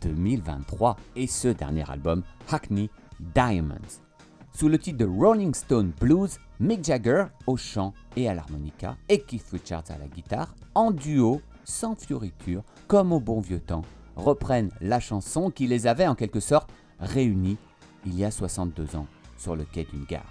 2023 0.00 0.96
et 1.16 1.26
ce 1.26 1.48
dernier 1.48 1.88
album, 1.88 2.22
Hackney 2.50 2.90
Diamonds. 3.20 4.07
Sous 4.52 4.68
le 4.68 4.78
titre 4.78 4.98
de 4.98 5.04
Rolling 5.04 5.54
Stone 5.54 5.92
Blues, 6.00 6.38
Mick 6.58 6.84
Jagger 6.84 7.26
au 7.46 7.56
chant 7.56 7.94
et 8.16 8.28
à 8.28 8.34
l'harmonica 8.34 8.96
et 9.08 9.20
Keith 9.20 9.48
Richards 9.52 9.90
à 9.90 9.98
la 9.98 10.08
guitare, 10.08 10.54
en 10.74 10.90
duo, 10.90 11.40
sans 11.64 11.94
fioriture, 11.94 12.64
comme 12.88 13.12
au 13.12 13.20
bon 13.20 13.40
vieux 13.40 13.60
temps, 13.60 13.82
reprennent 14.16 14.70
la 14.80 14.98
chanson 14.98 15.50
qui 15.50 15.68
les 15.68 15.86
avait 15.86 16.08
en 16.08 16.16
quelque 16.16 16.40
sorte 16.40 16.70
réunis 16.98 17.56
il 18.04 18.18
y 18.18 18.24
a 18.24 18.30
62 18.30 18.96
ans 18.96 19.06
sur 19.36 19.54
le 19.54 19.64
quai 19.64 19.84
d'une 19.84 20.04
gare. 20.04 20.26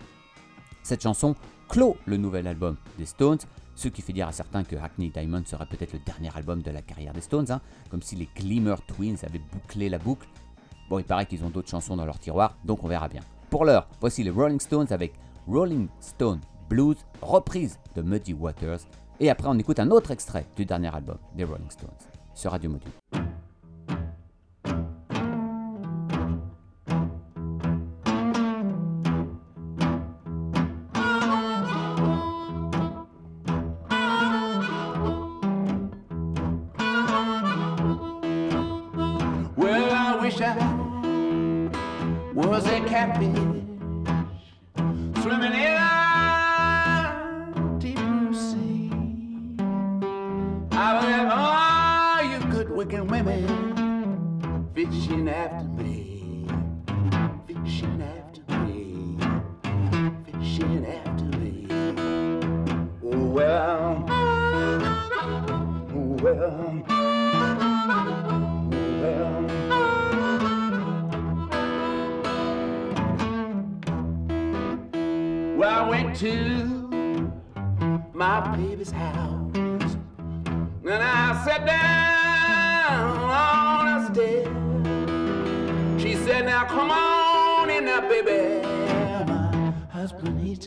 Cette 0.84 1.04
chanson 1.04 1.36
clôt 1.70 1.96
le 2.06 2.18
nouvel 2.18 2.48
album 2.48 2.76
des 2.98 3.06
Stones, 3.06 3.40
ce 3.76 3.88
qui 3.88 4.02
fait 4.02 4.14
dire 4.14 4.28
à 4.28 4.32
certains 4.34 4.64
que 4.64 4.76
Hackney 4.76 5.10
Diamond 5.10 5.44
serait 5.46 5.68
peut-être 5.68 5.94
le 5.94 6.00
dernier 6.00 6.36
album 6.36 6.62
de 6.62 6.72
la 6.72 6.82
carrière 6.82 7.14
des 7.14 7.22
Stones, 7.22 7.52
hein, 7.52 7.62
comme 7.90 8.02
si 8.02 8.16
les 8.16 8.28
Glimmer 8.36 8.76
Twins 8.88 9.18
avaient 9.24 9.42
bouclé 9.54 9.88
la 9.88 10.00
boucle. 10.00 10.28
Bon, 10.90 11.00
il 11.00 11.06
paraît 11.06 11.26
qu'ils 11.26 11.46
ont 11.46 11.50
d'autres 11.50 11.70
chansons 11.70 11.96
dans 11.96 12.06
leur 12.06 12.20
tiroir, 12.20 12.58
donc 12.66 12.84
on 12.84 12.88
verra 12.88 13.08
bien. 13.08 13.22
Pour 13.50 13.64
l'heure, 13.64 13.88
voici 14.02 14.24
les 14.24 14.30
Rolling 14.30 14.60
Stones 14.60 14.88
avec 14.90 15.14
Rolling 15.48 15.88
Stone 16.02 16.42
Blues, 16.70 16.98
reprise 17.22 17.80
de 17.96 18.02
Muddy 18.02 18.34
Waters, 18.34 18.80
et 19.22 19.30
après 19.30 19.48
on 19.48 19.58
écoute 19.58 19.80
un 19.80 19.90
autre 19.90 20.12
extrait 20.12 20.46
du 20.58 20.66
dernier 20.66 20.94
album 20.94 21.18
des 21.34 21.46
Rolling 21.46 21.70
Stones 21.70 21.90
sur 22.34 22.52
Radio 22.52 22.70
Module. 22.70 22.92
happy. 42.98 43.57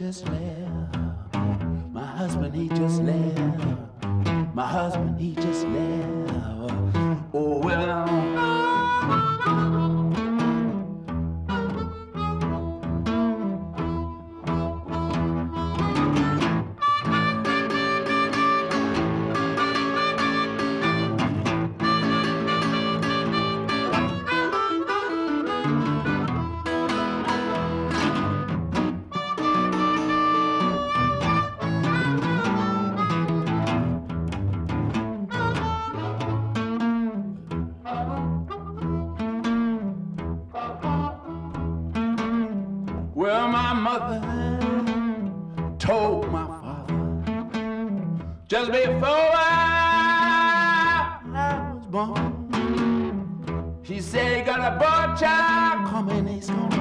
just 0.01 0.27
let 0.31 0.50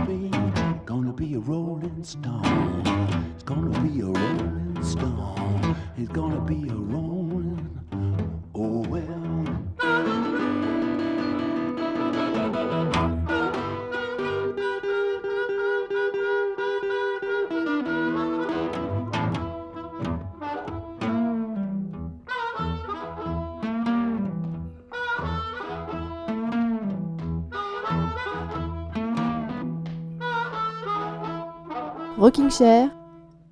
be, 0.05 0.29
gonna 0.85 1.13
be 1.13 1.35
a 1.35 1.39
rolling 1.39 2.03
stone. 2.03 3.23
It's 3.33 3.43
gonna 3.43 3.79
be 3.81 4.01
a 4.01 4.05
rolling 4.05 4.83
stone. 4.83 5.75
It's 5.97 6.09
gonna 6.09 6.41
be 6.41 6.69
a 6.69 6.75
rolling. 6.75 7.78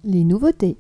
Les 0.04 0.24
nouveautés. 0.24 0.78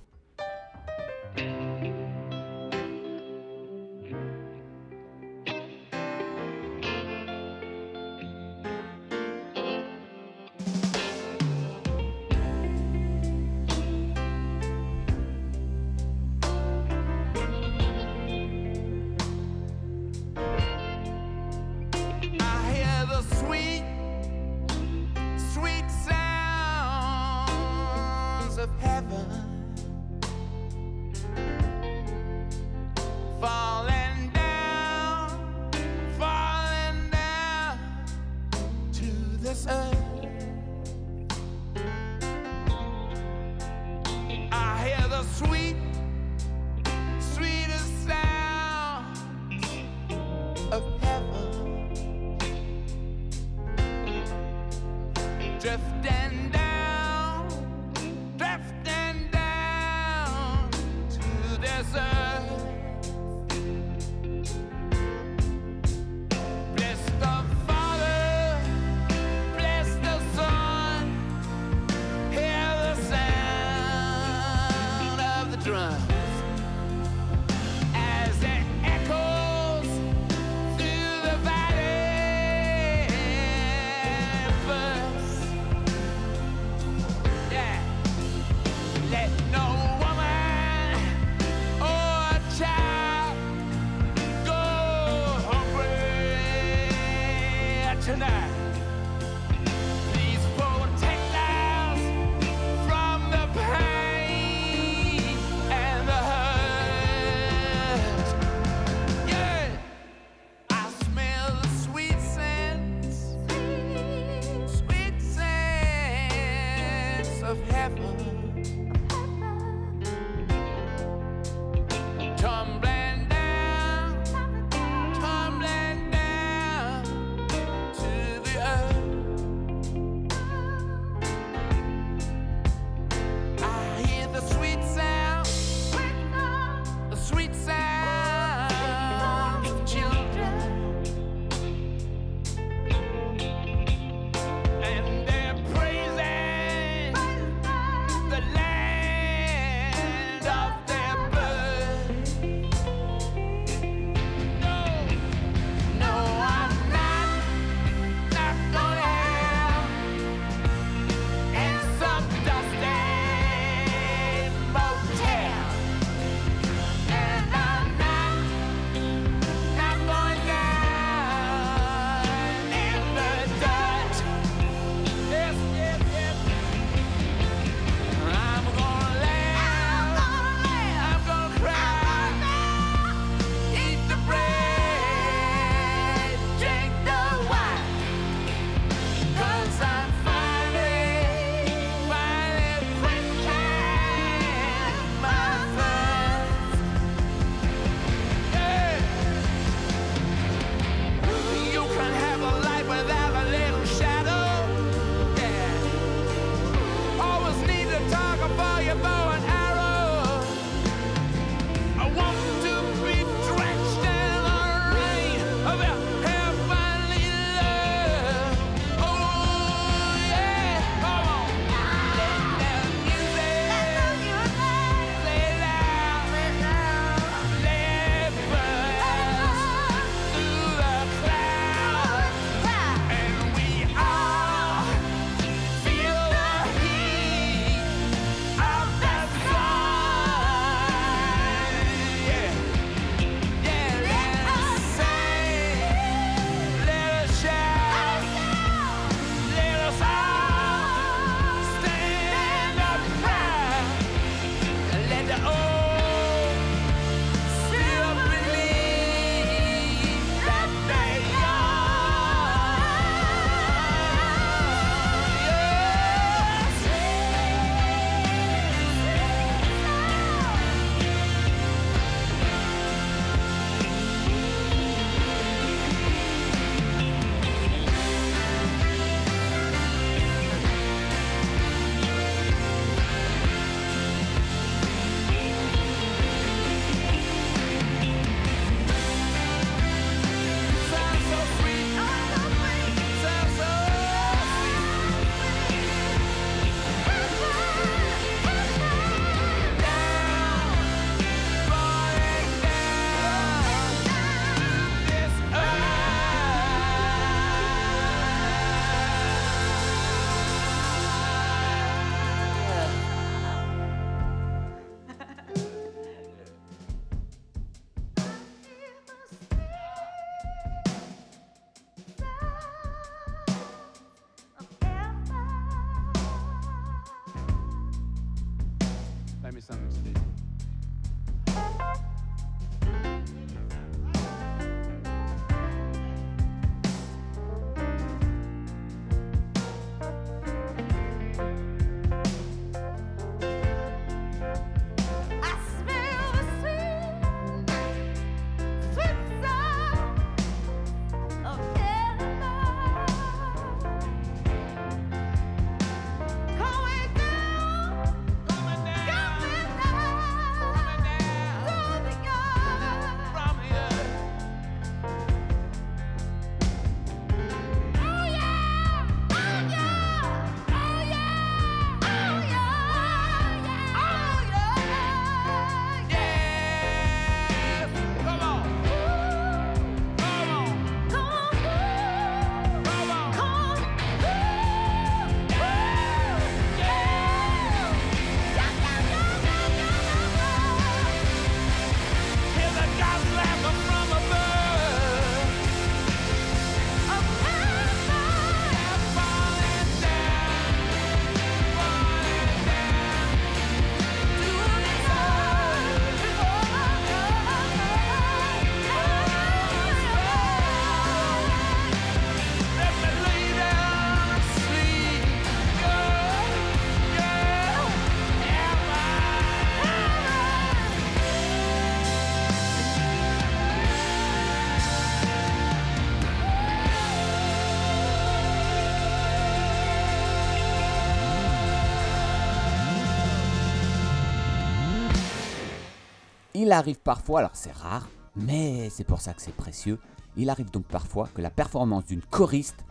Il 436.60 436.72
arrive 436.72 436.97
parfois, 436.99 437.41
alors 437.41 437.51
c'est 437.55 437.72
rare, 437.72 438.10
mais 438.36 438.89
c'est 438.89 439.03
pour 439.03 439.22
ça 439.22 439.36
que 439.36 439.43
c'est 439.43 439.55
précieux, 439.55 439.99
il 440.36 440.49
arrive 440.49 440.72
donc 440.72 440.86
parfois 440.86 441.30
que 441.32 441.39
la 441.39 441.51
performance 441.51 442.08
d'une 442.08 442.24
choriste 442.24 442.84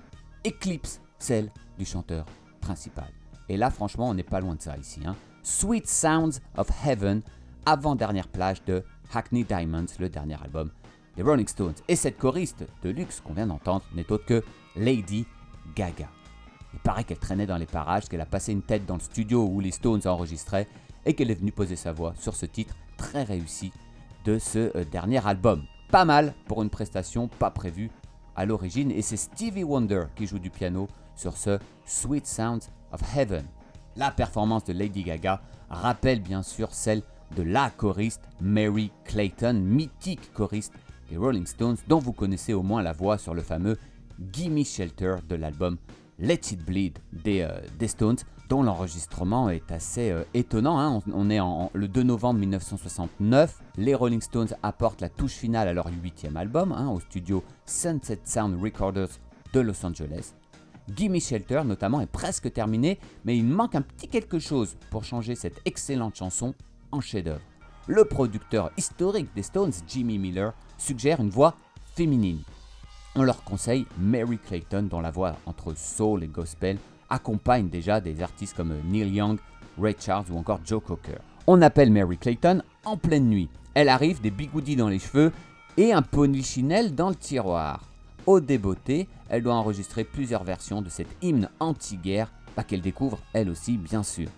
éclipse 0.45 1.01
celle 1.19 1.51
du 1.77 1.85
chanteur 1.85 2.27
principal. 2.61 3.09
Et 3.49 3.57
là, 3.57 3.71
franchement, 3.71 4.09
on 4.09 4.14
n'est 4.14 4.23
pas 4.23 4.39
loin 4.39 4.55
de 4.55 4.62
ça 4.62 4.77
ici. 4.77 5.01
hein. 5.05 5.17
Sweet 5.43 5.89
Sounds 5.89 6.39
of 6.57 6.69
Heaven, 6.87 7.23
avant-dernière 7.64 8.29
plage 8.29 8.62
de 8.67 8.85
Hackney 9.12 9.43
Diamonds, 9.43 9.87
le 9.99 10.09
dernier 10.11 10.41
album 10.41 10.71
des 11.17 11.25
Rolling 11.25 11.49
Stones. 11.49 11.75
Et 11.89 11.97
cette 11.97 12.19
choriste 12.19 12.64
de 12.85 12.91
luxe 12.91 13.21
qu'on 13.21 13.33
vient 13.33 13.49
d'entendre 13.49 13.85
n'est 13.97 14.12
autre 14.12 14.27
que 14.27 14.45
Lady 14.77 15.27
Gaga. 15.75 16.09
Il 16.73 16.79
paraît 16.79 17.03
qu'elle 17.03 17.19
traînait 17.19 17.47
dans 17.47 17.57
les 17.59 17.67
parages, 17.67 18.05
qu'elle 18.09 18.21
a 18.21 18.27
passé 18.27 18.53
une 18.53 18.62
tête 18.62 18.87
dans 18.87 18.95
le 18.95 19.01
studio 19.01 19.45
où 19.45 19.59
les 19.59 19.73
Stones 19.73 20.03
enregistraient 20.07 20.69
et 21.05 21.14
qu'elle 21.14 21.33
est 21.33 21.41
venue 21.41 21.51
poser 21.51 21.75
sa 21.75 21.91
voix 21.93 22.14
sur 22.17 22.37
ce 22.37 22.47
titre 22.47 22.77
très 22.97 23.22
réussi 23.22 23.72
de 24.24 24.38
ce 24.38 24.76
euh, 24.76 24.84
dernier 24.84 25.26
album. 25.26 25.64
Pas 25.90 26.05
mal 26.05 26.34
pour 26.47 26.62
une 26.62 26.70
prestation 26.70 27.28
pas 27.28 27.51
prévue 27.51 27.90
à 28.34 28.44
l'origine 28.44 28.90
et 28.90 29.03
c'est 29.03 29.16
Stevie 29.16 29.64
Wonder 29.64 30.05
qui 30.14 30.26
joue 30.26 30.38
du 30.38 30.51
piano 30.51 30.88
sur 31.14 31.36
ce 31.36 31.59
Sweet 31.84 32.26
Sounds 32.26 32.70
of 32.92 33.01
Heaven. 33.16 33.44
La 33.97 34.11
performance 34.11 34.64
de 34.64 34.72
Lady 34.72 35.03
Gaga 35.03 35.40
rappelle 35.70 36.20
bien 36.20 36.42
sûr 36.42 36.72
celle 36.72 37.03
de 37.36 37.42
la 37.42 37.70
choriste 37.70 38.22
Mary 38.40 38.92
Clayton, 39.05 39.55
mythique 39.55 40.32
choriste 40.32 40.72
des 41.11 41.16
Rolling 41.16 41.47
Stones 41.47 41.76
dont 41.88 41.99
vous 41.99 42.12
connaissez 42.12 42.53
au 42.53 42.62
moins 42.62 42.82
la 42.82 42.92
voix 42.92 43.18
sur 43.18 43.34
le 43.34 43.42
fameux 43.42 43.78
Gimme 44.32 44.64
Shelter 44.64 45.16
de 45.28 45.36
l'album 45.36 45.78
Let 46.18 46.53
It 46.53 46.64
Bleed 46.64 46.99
des, 47.12 47.42
euh, 47.42 47.59
des 47.78 47.88
Stones, 47.88 48.18
dont 48.49 48.62
l'enregistrement 48.62 49.51
est 49.51 49.72
assez 49.72 50.11
euh, 50.11 50.24
étonnant. 50.34 50.78
hein. 50.78 51.03
On, 51.12 51.30
est 51.30 51.40
le 51.74 51.88
2 51.88 52.03
novembre 52.03 52.40
1969. 52.40 53.62
Les 53.76 53.94
Rolling 53.94 54.20
Stones 54.20 54.55
apportent 54.62 55.01
la 55.01 55.09
touche 55.09 55.32
finale 55.32 55.68
à 55.68 55.72
leur 55.72 55.88
huitième 56.03 56.36
album 56.36 56.72
hein, 56.72 56.88
au 56.88 57.01
studio 57.01 57.42
Sunset 57.64 58.20
Sound 58.24 58.61
Recorders 58.62 59.09
de 59.53 59.61
Los 59.61 59.84
Angeles. 59.84 60.34
Gimme 60.94 61.20
Shelter 61.20 61.62
notamment 61.64 62.01
est 62.01 62.07
presque 62.07 62.53
terminé, 62.53 62.99
mais 63.24 63.36
il 63.36 63.44
manque 63.44 63.74
un 63.74 63.82
petit 63.82 64.09
quelque 64.09 64.38
chose 64.38 64.76
pour 64.90 65.05
changer 65.05 65.34
cette 65.34 65.61
excellente 65.64 66.14
chanson 66.14 66.55
en 66.92 67.01
chef-d'œuvre. 67.01 67.40
Le 67.88 68.05
producteur 68.05 68.70
historique 68.76 69.28
des 69.34 69.42
Stones, 69.42 69.72
Jimmy 69.88 70.18
Miller, 70.18 70.53
suggère 70.78 71.20
une 71.20 71.30
voix 71.30 71.55
féminine. 71.94 72.40
On 73.14 73.22
leur 73.22 73.42
conseille 73.44 73.86
Mary 73.99 74.38
Clayton, 74.38 74.82
dont 74.82 75.01
la 75.01 75.11
voix 75.11 75.36
entre 75.47 75.76
soul 75.76 76.22
et 76.22 76.28
gospel 76.28 76.78
accompagne 77.11 77.68
déjà 77.68 78.00
des 78.00 78.22
artistes 78.22 78.57
comme 78.57 78.74
Neil 78.84 79.09
Young, 79.09 79.38
Ray 79.80 79.96
Charles 79.98 80.26
ou 80.30 80.38
encore 80.38 80.61
Joe 80.64 80.82
Cocker. 80.82 81.18
On 81.46 81.62
appelle 81.62 81.92
Mary 81.92 82.18
Clayton 82.18 82.62
en 82.84 82.96
pleine 82.96 83.28
nuit. 83.28 83.48
Elle 83.74 83.88
arrive, 83.88 84.20
des 84.20 84.30
bigoudis 84.30 84.76
dans 84.76 84.88
les 84.88 84.98
cheveux 84.98 85.32
et 85.76 85.92
un 85.92 86.02
polichinelle 86.02 86.94
dans 86.94 87.09
le 87.09 87.14
tiroir. 87.14 87.82
Au 88.26 88.40
débeauté, 88.40 89.09
elle 89.28 89.42
doit 89.42 89.54
enregistrer 89.54 90.04
plusieurs 90.04 90.44
versions 90.44 90.82
de 90.82 90.88
cet 90.88 91.09
hymne 91.22 91.48
anti-guerre 91.61 92.32
bah, 92.57 92.64
qu'elle 92.64 92.80
découvre 92.80 93.18
elle 93.32 93.50
aussi 93.50 93.76
bien 93.76 94.02
sûr. 94.02 94.28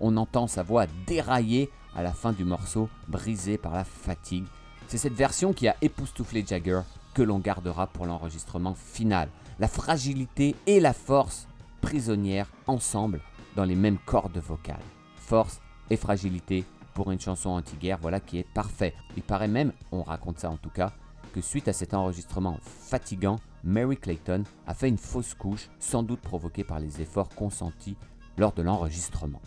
On 0.00 0.16
entend 0.16 0.46
sa 0.46 0.62
voix 0.62 0.86
dérailler 1.06 1.70
à 1.94 2.02
la 2.02 2.12
fin 2.12 2.32
du 2.32 2.44
morceau, 2.44 2.88
brisée 3.08 3.58
par 3.58 3.72
la 3.72 3.84
fatigue. 3.84 4.46
C'est 4.88 4.98
cette 4.98 5.14
version 5.14 5.52
qui 5.52 5.68
a 5.68 5.76
époustouflé 5.82 6.44
Jagger 6.46 6.80
que 7.14 7.22
l'on 7.22 7.38
gardera 7.38 7.86
pour 7.86 8.06
l'enregistrement 8.06 8.74
final. 8.74 9.28
La 9.58 9.68
fragilité 9.68 10.54
et 10.66 10.80
la 10.80 10.92
force 10.92 11.48
prisonnières 11.80 12.50
ensemble 12.66 13.20
dans 13.54 13.64
les 13.64 13.76
mêmes 13.76 13.98
cordes 14.04 14.38
vocales. 14.38 14.76
Force 15.16 15.60
et 15.90 15.96
fragilité 15.96 16.64
pour 16.94 17.10
une 17.10 17.20
chanson 17.20 17.50
anti-guerre, 17.50 17.98
voilà 18.00 18.20
qui 18.20 18.38
est 18.38 18.48
parfait. 18.54 18.94
Il 19.16 19.22
paraît 19.22 19.48
même, 19.48 19.72
on 19.92 20.02
raconte 20.02 20.38
ça 20.38 20.50
en 20.50 20.56
tout 20.56 20.70
cas, 20.70 20.92
que 21.34 21.40
suite 21.40 21.68
à 21.68 21.74
cet 21.74 21.92
enregistrement 21.92 22.58
fatigant, 22.62 23.38
Mary 23.62 23.96
Clayton 23.96 24.44
a 24.66 24.72
fait 24.72 24.88
une 24.88 24.96
fausse 24.96 25.34
couche, 25.34 25.68
sans 25.78 26.02
doute 26.02 26.20
provoquée 26.20 26.64
par 26.64 26.80
les 26.80 27.02
efforts 27.02 27.28
consentis 27.28 27.96
lors 28.38 28.52
de 28.52 28.62
l'enregistrement. 28.62 29.42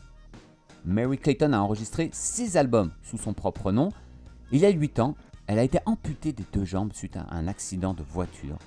Mary 0.85 1.17
Clayton 1.17 1.53
a 1.53 1.59
enregistré 1.59 2.09
6 2.13 2.57
albums 2.57 2.91
sous 3.01 3.17
son 3.17 3.33
propre 3.33 3.71
nom. 3.71 3.89
Il 4.51 4.59
y 4.59 4.65
a 4.65 4.69
8 4.69 4.99
ans, 4.99 5.15
elle 5.47 5.57
a 5.57 5.63
été 5.63 5.79
amputée 5.85 6.31
des 6.31 6.45
deux 6.53 6.65
jambes 6.65 6.93
suite 6.93 7.17
à 7.17 7.25
un 7.31 7.47
accident 7.47 7.93
de 7.93 8.03
voiture. 8.03 8.57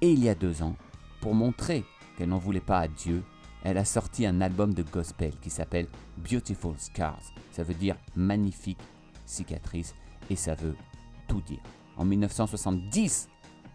Et 0.00 0.12
il 0.12 0.22
y 0.22 0.28
a 0.28 0.34
2 0.34 0.62
ans, 0.62 0.76
pour 1.20 1.34
montrer 1.34 1.84
qu'elle 2.16 2.28
n'en 2.28 2.38
voulait 2.38 2.60
pas 2.60 2.78
à 2.80 2.88
Dieu, 2.88 3.22
elle 3.64 3.78
a 3.78 3.84
sorti 3.84 4.26
un 4.26 4.40
album 4.40 4.74
de 4.74 4.82
gospel 4.82 5.32
qui 5.40 5.50
s'appelle 5.50 5.88
Beautiful 6.18 6.74
Scars. 6.78 7.32
Ça 7.50 7.62
veut 7.62 7.74
dire 7.74 7.96
magnifique 8.14 8.80
cicatrice 9.24 9.94
et 10.28 10.36
ça 10.36 10.54
veut 10.54 10.76
tout 11.26 11.40
dire. 11.40 11.60
En 11.96 12.04
1970, 12.04 13.28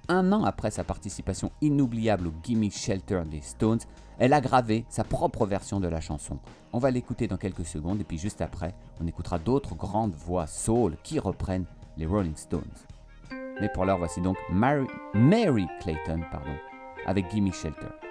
un 0.10 0.32
an 0.32 0.44
après 0.44 0.72
sa 0.72 0.84
participation 0.84 1.52
inoubliable 1.62 2.28
au 2.28 2.34
Gimme 2.44 2.70
Shelter 2.72 3.24
des 3.30 3.42
Stones, 3.42 3.80
elle 4.18 4.34
a 4.34 4.42
gravé 4.42 4.86
sa 4.90 5.04
propre 5.04 5.46
version 5.46 5.80
de 5.80 5.88
la 5.88 6.02
chanson. 6.02 6.40
On 6.74 6.80
va 6.80 6.92
l'écouter 6.92 7.28
dans 7.28 7.38
quelques 7.38 7.66
secondes 7.66 8.02
et 8.02 8.04
puis 8.04 8.18
juste 8.18 8.42
après, 8.42 8.76
on 9.00 9.08
écoutera 9.08 9.40
d'autres 9.40 9.76
grandes 9.76 10.14
voix 10.14 10.48
soul 10.48 10.98
qui 11.04 11.20
reprennent 11.20 11.66
les 11.98 12.06
Rolling 12.06 12.36
Stones. 12.36 12.64
Mais 13.62 13.70
pour 13.70 13.86
l'heure, 13.86 13.98
voici 13.98 14.22
donc 14.22 14.38
Mary, 14.52 14.88
Mary 15.14 15.68
Clayton 15.82 16.22
pardon, 16.32 16.56
avec 17.06 17.30
Gimme 17.32 17.54
Shelter. 17.54 18.09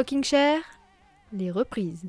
Rocking 0.00 0.24
Chair, 0.24 0.62
les 1.30 1.50
reprises. 1.50 2.06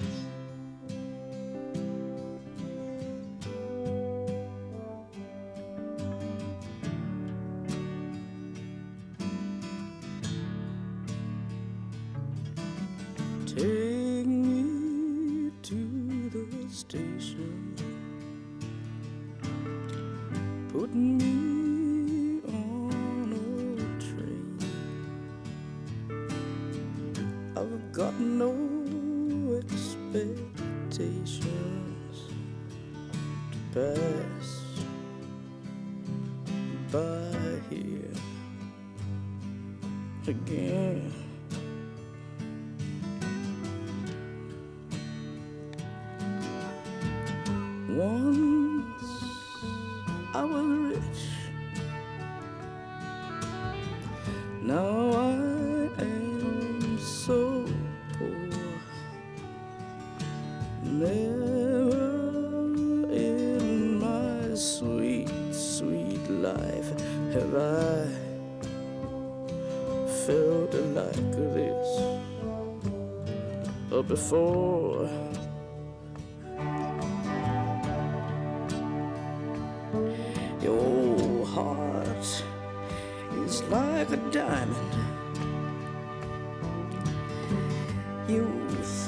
You 88.28 88.48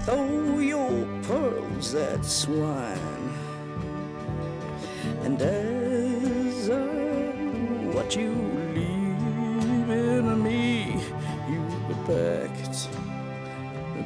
throw 0.06 0.60
your 0.60 1.08
pearls 1.24 1.96
at 1.96 2.26
swine, 2.26 3.34
and 5.24 5.42
as 5.42 6.70
uh, 6.70 6.78
what 7.94 8.16
you 8.16 8.32
leave 8.74 9.90
in 9.90 10.44
me, 10.44 11.00
you 11.50 11.64
packed, 12.06 12.90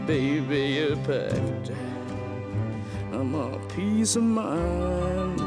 baby, 0.05 0.66
you 0.80 0.95
packed. 1.05 1.72
I'm 3.12 3.34
a 3.34 3.58
peace 3.70 4.16
of 4.16 4.24
mind. 4.24 5.46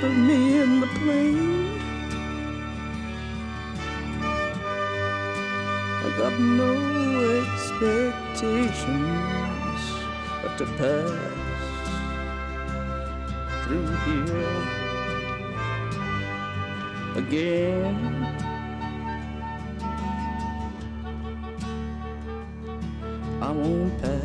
Strap 0.00 0.16
me 0.16 0.56
in 0.56 0.80
the 0.80 0.86
plane. 0.86 1.76
I 6.06 6.08
got 6.16 6.40
no 6.40 6.72
expectations 7.42 9.82
but 10.40 10.56
to 10.56 10.64
pass 10.80 11.12
through 13.64 13.90
here 14.06 14.56
again. 17.16 17.98
I 23.42 23.50
won't 23.50 24.00
pass 24.00 24.19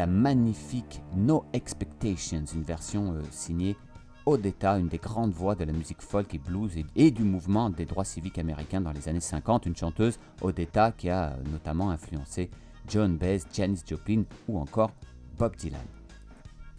la 0.00 0.06
magnifique 0.06 1.02
No 1.14 1.44
Expectations, 1.52 2.46
une 2.54 2.62
version 2.62 3.12
euh, 3.12 3.20
signée 3.30 3.76
Odetta, 4.24 4.78
une 4.78 4.88
des 4.88 4.96
grandes 4.96 5.32
voix 5.32 5.54
de 5.54 5.64
la 5.64 5.74
musique 5.74 6.00
folk 6.00 6.34
et 6.34 6.38
blues 6.38 6.72
et, 6.96 7.10
du 7.10 7.22
mouvement 7.22 7.68
des 7.68 7.84
droits 7.84 8.06
civiques 8.06 8.38
américains 8.38 8.80
dans 8.80 8.92
les 8.92 9.10
années 9.10 9.20
50, 9.20 9.66
une 9.66 9.76
chanteuse 9.76 10.18
Odetta 10.40 10.92
qui 10.92 11.10
a 11.10 11.32
euh, 11.32 11.42
notamment 11.52 11.90
influencé 11.90 12.48
John 12.88 13.18
Baez, 13.18 13.40
Janis 13.52 13.82
Joplin 13.86 14.22
ou 14.48 14.58
encore 14.58 14.92
Bob 15.36 15.54
Dylan. 15.56 15.84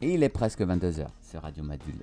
Et 0.02 0.16
il 0.16 0.24
est 0.24 0.30
presque 0.30 0.62
22h 0.62 1.06
sur 1.22 1.44
Radio 1.44 1.64
Module. 1.64 2.02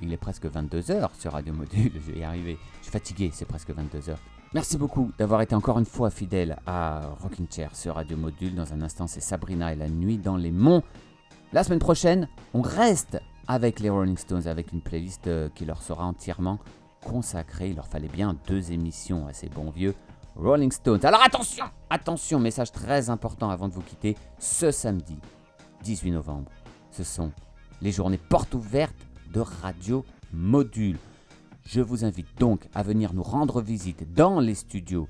Il 0.00 0.12
est 0.14 0.16
presque 0.16 0.46
22h 0.46 1.10
sur 1.18 1.32
Radio 1.32 1.52
Module, 1.52 1.92
je 2.06 2.12
vais 2.12 2.20
y 2.20 2.24
arriver. 2.24 2.56
Je 2.78 2.84
suis 2.84 2.92
fatigué, 2.92 3.30
c'est 3.34 3.44
presque 3.44 3.68
22h. 3.68 4.16
Merci 4.56 4.78
beaucoup 4.78 5.12
d'avoir 5.18 5.42
été 5.42 5.54
encore 5.54 5.78
une 5.78 5.84
fois 5.84 6.08
fidèle 6.08 6.56
à 6.64 7.10
Rocking 7.20 7.46
Chair 7.46 7.76
sur 7.76 7.96
Radio 7.96 8.16
Module. 8.16 8.54
Dans 8.54 8.72
un 8.72 8.80
instant, 8.80 9.06
c'est 9.06 9.20
Sabrina 9.20 9.74
et 9.74 9.76
la 9.76 9.90
nuit 9.90 10.16
dans 10.16 10.38
les 10.38 10.50
monts. 10.50 10.82
La 11.52 11.62
semaine 11.62 11.78
prochaine, 11.78 12.26
on 12.54 12.62
reste 12.62 13.20
avec 13.48 13.80
les 13.80 13.90
Rolling 13.90 14.16
Stones, 14.16 14.46
avec 14.46 14.72
une 14.72 14.80
playlist 14.80 15.26
euh, 15.26 15.50
qui 15.54 15.66
leur 15.66 15.82
sera 15.82 16.06
entièrement 16.06 16.58
consacrée. 17.04 17.68
Il 17.68 17.76
leur 17.76 17.86
fallait 17.86 18.08
bien 18.08 18.34
deux 18.48 18.72
émissions 18.72 19.26
à 19.26 19.34
ces 19.34 19.50
bons 19.50 19.68
vieux 19.68 19.94
Rolling 20.36 20.72
Stones. 20.72 21.04
Alors 21.04 21.22
attention, 21.22 21.66
attention, 21.90 22.40
message 22.40 22.72
très 22.72 23.10
important 23.10 23.50
avant 23.50 23.68
de 23.68 23.74
vous 23.74 23.82
quitter. 23.82 24.16
Ce 24.38 24.70
samedi 24.70 25.18
18 25.82 26.12
novembre, 26.12 26.50
ce 26.92 27.04
sont 27.04 27.30
les 27.82 27.92
journées 27.92 28.16
portes 28.16 28.54
ouvertes 28.54 28.96
de 29.34 29.40
Radio 29.40 30.02
Module. 30.32 30.96
Je 31.66 31.80
vous 31.80 32.04
invite 32.04 32.28
donc 32.38 32.68
à 32.76 32.84
venir 32.84 33.12
nous 33.12 33.24
rendre 33.24 33.60
visite 33.60 34.14
dans 34.14 34.38
les 34.38 34.54
studios 34.54 35.08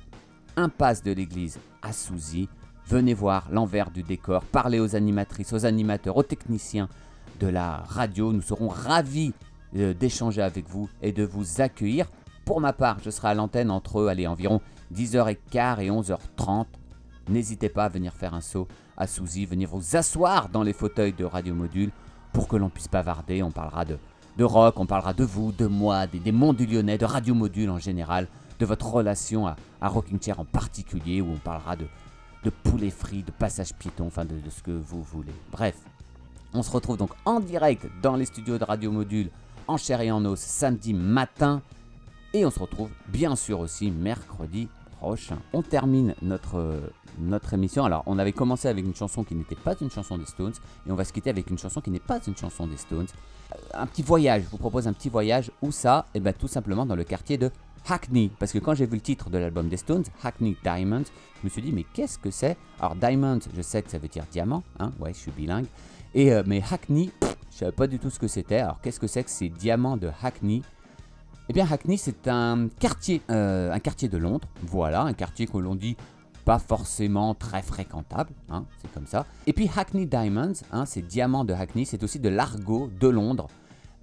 Impasse 0.57 1.03
de 1.03 1.13
l'église 1.13 1.59
à 1.83 1.93
Souzy. 1.93 2.49
Venez 2.87 3.13
voir 3.13 3.49
l'envers 3.53 3.91
du 3.91 4.03
décor, 4.03 4.43
parler 4.43 4.81
aux 4.81 4.97
animatrices, 4.97 5.53
aux 5.53 5.67
animateurs, 5.67 6.17
aux 6.17 6.23
techniciens 6.23 6.89
de 7.41 7.47
la 7.47 7.85
radio. 7.87 8.33
Nous 8.33 8.41
serons 8.41 8.69
ravis 8.69 9.35
euh, 9.77 9.93
d'échanger 9.93 10.41
avec 10.41 10.67
vous 10.67 10.89
et 11.03 11.13
de 11.13 11.25
vous 11.25 11.61
accueillir. 11.61 12.07
Pour 12.47 12.63
ma 12.63 12.73
part, 12.73 13.01
je 13.05 13.11
serai 13.11 13.29
à 13.29 13.35
l'antenne 13.35 13.71
entre 13.71 14.07
allez, 14.07 14.27
environ 14.27 14.63
10h15 14.95 15.83
et 15.83 15.91
11h30. 15.91 16.65
N'hésitez 17.29 17.69
pas 17.69 17.85
à 17.85 17.89
venir 17.91 18.15
faire 18.15 18.33
un 18.33 18.41
saut 18.41 18.67
à 18.97 19.07
Souzy, 19.07 19.45
venir 19.45 19.69
vous 19.69 19.95
asseoir 19.95 20.49
dans 20.49 20.63
les 20.63 20.73
fauteuils 20.73 21.13
de 21.13 21.27
Radio 21.27 21.55
Module 21.55 21.91
pour 22.33 22.49
que 22.49 22.57
l'on 22.57 22.71
puisse 22.71 22.89
bavarder. 22.89 23.43
On 23.43 23.51
parlera 23.51 23.85
de, 23.85 23.99
de 24.37 24.45
rock, 24.45 24.79
on 24.79 24.87
parlera 24.87 25.13
de 25.13 25.25
vous, 25.25 25.53
de 25.53 25.67
moi, 25.67 26.07
des, 26.07 26.19
des 26.19 26.33
mondes 26.33 26.57
du 26.57 26.67
Lyonnais, 26.67 26.99
de 26.99 27.05
Radio 27.05 27.35
Module 27.35 27.71
en 27.71 27.79
général, 27.79 28.29
de 28.59 28.67
votre 28.67 28.87
relation 28.87 29.47
à, 29.47 29.57
à 29.81 29.89
Rocking 29.89 30.21
Chair 30.21 30.41
en 30.41 30.45
particulier, 30.45 31.21
où 31.21 31.31
on 31.33 31.39
parlera 31.39 31.77
de, 31.77 31.87
de 32.45 32.51
poulet 32.51 32.91
frit, 32.91 33.23
de 33.23 33.31
passage 33.31 33.75
piéton, 33.75 34.07
enfin 34.07 34.25
de, 34.25 34.35
ce 34.51 34.63
que 34.63 34.71
vous 34.71 35.03
voulez. 35.03 35.33
Bref, 35.51 35.77
on 36.53 36.63
se 36.63 36.71
retrouve 36.71 36.97
donc 36.97 37.11
en 37.25 37.41
direct 37.41 37.87
dans 38.03 38.17
les 38.17 38.25
studios 38.27 38.59
de 38.59 38.65
Radio 38.65 38.91
Module, 38.93 39.31
en 39.69 39.77
chair 39.77 40.01
et 40.01 40.11
en 40.11 40.25
os, 40.25 40.39
samedi 40.39 40.95
matin. 40.95 41.63
Et 42.35 42.45
on 42.45 42.51
se 42.51 42.59
retrouve 42.59 42.91
bien 43.09 43.37
sûr 43.37 43.61
aussi 43.61 43.91
mercredi 43.91 44.69
prochain. 44.99 45.39
On 45.53 45.63
termine 45.63 46.15
notre, 46.23 46.93
notre 47.19 47.55
émission. 47.55 47.85
Alors, 47.85 48.03
on 48.07 48.19
avait 48.19 48.33
commencé 48.33 48.69
avec 48.69 48.85
une 48.85 48.95
chanson 48.95 49.25
qui 49.25 49.35
n'était 49.35 49.57
pas 49.57 49.75
une 49.81 49.91
chanson 49.91 50.19
des 50.19 50.27
Stones, 50.27 50.53
et 50.87 50.91
on 50.91 50.95
va 50.95 51.05
se 51.05 51.13
quitter 51.13 51.31
avec 51.31 51.51
une 51.51 51.59
chanson 51.59 51.81
qui 51.81 51.91
n'est 51.91 51.99
pas 51.99 52.21
une 52.27 52.37
chanson 52.37 52.67
des 52.67 52.77
Stones. 52.77 53.07
Un 53.75 53.87
petit 53.87 54.03
voyage, 54.03 54.43
je 54.45 54.49
vous 54.49 54.57
propose 54.57 54.87
un 54.89 54.93
petit 54.93 55.09
voyage. 55.09 55.51
Où 55.63 55.71
ça 55.71 56.07
Eh 56.15 56.21
bien, 56.21 56.33
tout 56.33 56.49
simplement 56.49 56.87
dans 56.87 56.97
le 56.97 57.05
quartier 57.05 57.39
de 57.39 57.51
Hackney. 57.89 58.31
Parce 58.39 58.53
que 58.53 58.59
quand 58.59 58.75
j'ai 58.75 58.87
vu 58.87 58.95
le 58.95 59.01
titre 59.01 59.31
de 59.31 59.39
l'album 59.39 59.69
des 59.69 59.77
Stones, 59.77 60.05
Hackney 60.23 60.57
Diamonds, 60.63 61.05
je 61.41 61.45
me 61.45 61.49
suis 61.49 61.63
dit, 61.63 61.73
mais 61.73 61.85
qu'est-ce 61.95 62.19
que 62.19 62.31
c'est? 62.31 62.57
Alors, 62.81 62.97
Diamond, 62.97 63.39
je 63.55 63.63
sais 63.63 63.83
que 63.83 63.91
ça 63.91 63.99
veut 63.99 64.09
dire 64.09 64.25
diamant, 64.31 64.63
hein, 64.79 64.93
ouais, 65.01 65.13
je 65.13 65.19
suis 65.19 65.31
bilingue. 65.31 65.67
Et, 66.15 66.33
euh, 66.33 66.43
mais 66.47 66.63
Hackney, 66.71 67.11
pff, 67.21 67.37
je 67.51 67.59
savais 67.59 67.73
pas 67.73 67.87
du 67.87 67.99
tout 67.99 68.11
ce 68.11 68.19
que 68.19 68.29
c'était. 68.29 68.59
Alors, 68.59 68.81
qu'est-ce 68.81 69.01
que 69.01 69.07
c'est 69.07 69.23
que 69.23 69.31
ces 69.31 69.49
diamants 69.49 69.97
de 69.97 70.11
Hackney? 70.23 70.63
Eh 71.49 71.53
bien, 71.53 71.67
Hackney, 71.71 71.97
c'est 71.97 72.27
un 72.27 72.69
quartier, 72.81 73.23
euh, 73.31 73.73
un 73.73 73.79
quartier 73.79 74.09
de 74.09 74.19
Londres. 74.19 74.49
Voilà, 74.63 75.03
un 75.03 75.13
quartier 75.13 75.47
que 75.47 75.59
l'on 75.59 75.77
dit 75.77 75.97
pas 76.47 76.61
forcément 76.61 77.35
très 77.35 77.61
fréquentable, 77.61 78.31
hein, 78.51 78.65
c'est 78.81 78.91
comme 78.95 79.09
ça. 79.09 79.27
Et 79.49 79.53
puis 79.53 79.69
Hackney 79.77 80.07
Diamonds, 80.07 80.53
hein, 80.71 80.87
ces 80.87 81.03
diamants 81.03 81.45
de 81.45 81.53
Hackney, 81.53 81.85
c'est 81.85 82.05
aussi 82.05 82.21
de 82.21 82.29
l'argot 82.29 82.89
de 83.01 83.09
Londres 83.09 83.49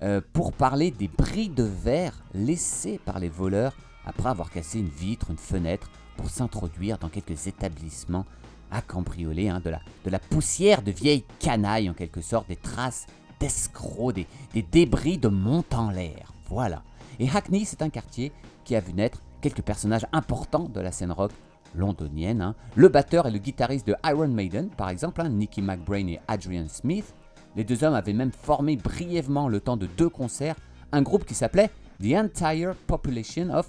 euh, 0.04 0.20
pour 0.34 0.52
parler 0.52 0.92
des 0.92 1.08
bris 1.08 1.48
de 1.48 1.64
verre 1.64 2.22
laissés 2.34 3.00
par 3.06 3.20
les 3.20 3.30
voleurs 3.30 3.74
après 4.06 4.30
avoir 4.30 4.52
cassé 4.52 4.80
une 4.80 4.90
vitre, 4.90 5.32
une 5.32 5.38
fenêtre, 5.38 5.90
pour 6.18 6.30
s'introduire 6.30 6.98
dans 6.98 7.08
quelques 7.08 7.48
établissements 7.48 8.26
à 8.72 8.82
cambrioler, 8.82 9.48
hein, 9.48 9.62
de, 9.64 10.10
la, 10.10 10.20
poussière 10.20 10.82
de 10.82 10.92
vieilles 10.92 11.24
canailles 11.40 11.90
en 11.90 11.94
quelque 11.94 12.20
sorte, 12.20 12.50
des 12.50 12.58
traces 12.58 13.06
d'escrocs, 13.40 14.16
des, 14.16 14.28
débris 14.62 15.18
de 15.18 15.30
monte 15.30 15.74
en 15.74 15.92
l'air. 15.92 16.34
Voilà. 16.50 16.84
Et 17.20 17.30
Hackney, 17.30 17.64
c'est 17.64 17.82
un 17.82 17.90
quartier 17.90 18.34
qui 18.66 18.76
a 18.76 18.82
vu 18.82 18.92
naître 18.92 19.22
quelques 19.40 19.62
personnages 19.62 20.08
importants 20.12 20.68
de 20.68 20.82
la 20.82 20.92
scène 20.92 21.14
rock 21.14 21.32
londonienne. 21.76 22.42
hein. 22.42 22.56
Le 22.76 22.88
batteur 22.88 23.28
et 23.28 23.32
le 23.32 23.40
guitariste 23.40 23.88
de 23.88 23.96
Iron 24.06 24.28
Maiden, 24.28 24.70
par 24.70 24.90
exemple, 24.90 25.22
hein, 25.22 25.30
Nicky 25.30 25.62
McBrain 25.62 26.08
et 26.08 26.20
Adrian 26.28 26.68
Smith. 26.68 27.14
Les 27.56 27.64
deux 27.64 27.84
hommes 27.84 27.94
avaient 27.94 28.14
même 28.14 28.32
formé 28.32 28.76
brièvement 28.78 29.48
le 29.48 29.60
temps 29.60 29.78
de 29.78 29.86
deux 29.86 30.10
concerts 30.10 30.56
un 30.92 31.02
groupe 31.02 31.26
qui 31.26 31.34
s'appelait 31.34 31.72
The 32.02 32.14
Entire 32.16 32.76
Population 32.88 33.50
of 33.50 33.68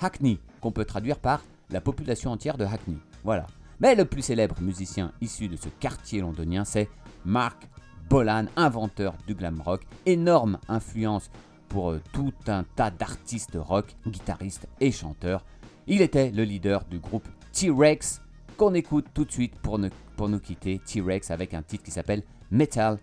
Hackney, 0.00 0.38
qu'on 0.60 0.72
peut 0.72 0.84
traduire 0.84 1.18
par 1.18 1.42
la 1.70 1.80
population 1.80 2.30
entière 2.30 2.56
de 2.56 2.64
Hackney. 2.64 2.98
Voilà. 3.24 3.46
Mais 3.80 3.94
le 3.94 4.04
plus 4.04 4.22
célèbre 4.22 4.60
musicien 4.60 5.12
issu 5.20 5.48
de 5.48 5.56
ce 5.56 5.68
quartier 5.68 6.20
londonien, 6.20 6.64
c'est 6.64 6.88
Mark 7.24 7.68
Bolan, 8.08 8.46
inventeur 8.56 9.14
du 9.26 9.34
glam 9.34 9.60
rock, 9.60 9.82
énorme 10.06 10.58
influence 10.68 11.30
pour 11.68 11.90
euh, 11.90 12.00
tout 12.12 12.32
un 12.48 12.64
tas 12.76 12.90
d'artistes 12.90 13.56
rock, 13.56 13.94
guitaristes 14.06 14.66
et 14.80 14.90
chanteurs. 14.90 15.44
Il 15.86 16.02
était 16.02 16.30
le 16.30 16.44
leader 16.44 16.84
du 16.84 16.98
groupe 16.98 17.28
T-Rex, 17.52 18.20
qu'on 18.56 18.74
écoute 18.74 19.06
tout 19.14 19.24
de 19.24 19.32
suite 19.32 19.54
pour, 19.60 19.78
nous 19.78 20.40
quitter. 20.40 20.80
T-Rex 20.84 21.30
avec 21.30 21.54
un 21.54 21.62
titre 21.62 21.84
qui 21.84 21.90
s'appelle 21.90 22.22
Metal 22.50 22.98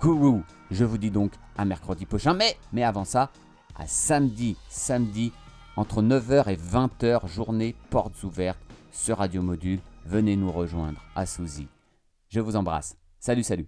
Guru. 0.00 0.42
Je 0.70 0.84
vous 0.84 0.98
dis 0.98 1.10
donc 1.10 1.32
à 1.56 1.64
mercredi 1.64 2.06
prochain, 2.06 2.36
mais, 2.72 2.82
avant 2.82 3.04
ça, 3.04 3.30
à 3.76 3.86
samedi, 3.86 4.56
samedi, 4.68 5.32
entre 5.76 6.02
9h 6.02 6.48
et 6.48 6.56
20h, 6.56 7.26
journée 7.28 7.74
portes 7.90 8.22
ouvertes 8.24 8.60
sur 8.92 9.18
Radio 9.18 9.42
Module. 9.42 9.80
Venez 10.04 10.36
nous 10.36 10.52
rejoindre 10.52 11.02
à 11.14 11.26
Souzy. 11.26 11.68
Je 12.28 12.40
vous 12.40 12.56
embrasse. 12.56 12.96
Salut, 13.18 13.42
salut. 13.42 13.66